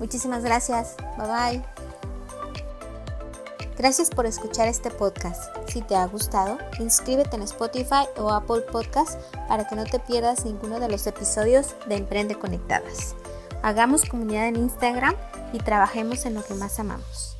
Muchísimas 0.00 0.42
gracias. 0.42 0.96
Bye 1.16 1.28
bye. 1.28 1.85
Gracias 3.76 4.08
por 4.08 4.24
escuchar 4.24 4.68
este 4.68 4.90
podcast. 4.90 5.54
Si 5.68 5.82
te 5.82 5.96
ha 5.96 6.06
gustado, 6.06 6.56
inscríbete 6.80 7.36
en 7.36 7.42
Spotify 7.42 8.06
o 8.16 8.30
Apple 8.30 8.62
Podcast 8.72 9.20
para 9.48 9.68
que 9.68 9.76
no 9.76 9.84
te 9.84 9.98
pierdas 9.98 10.46
ninguno 10.46 10.80
de 10.80 10.88
los 10.88 11.06
episodios 11.06 11.74
de 11.86 11.96
Emprende 11.96 12.36
Conectadas. 12.36 13.14
Hagamos 13.62 14.04
comunidad 14.06 14.48
en 14.48 14.56
Instagram 14.56 15.14
y 15.52 15.58
trabajemos 15.58 16.24
en 16.24 16.34
lo 16.34 16.42
que 16.42 16.54
más 16.54 16.78
amamos. 16.80 17.35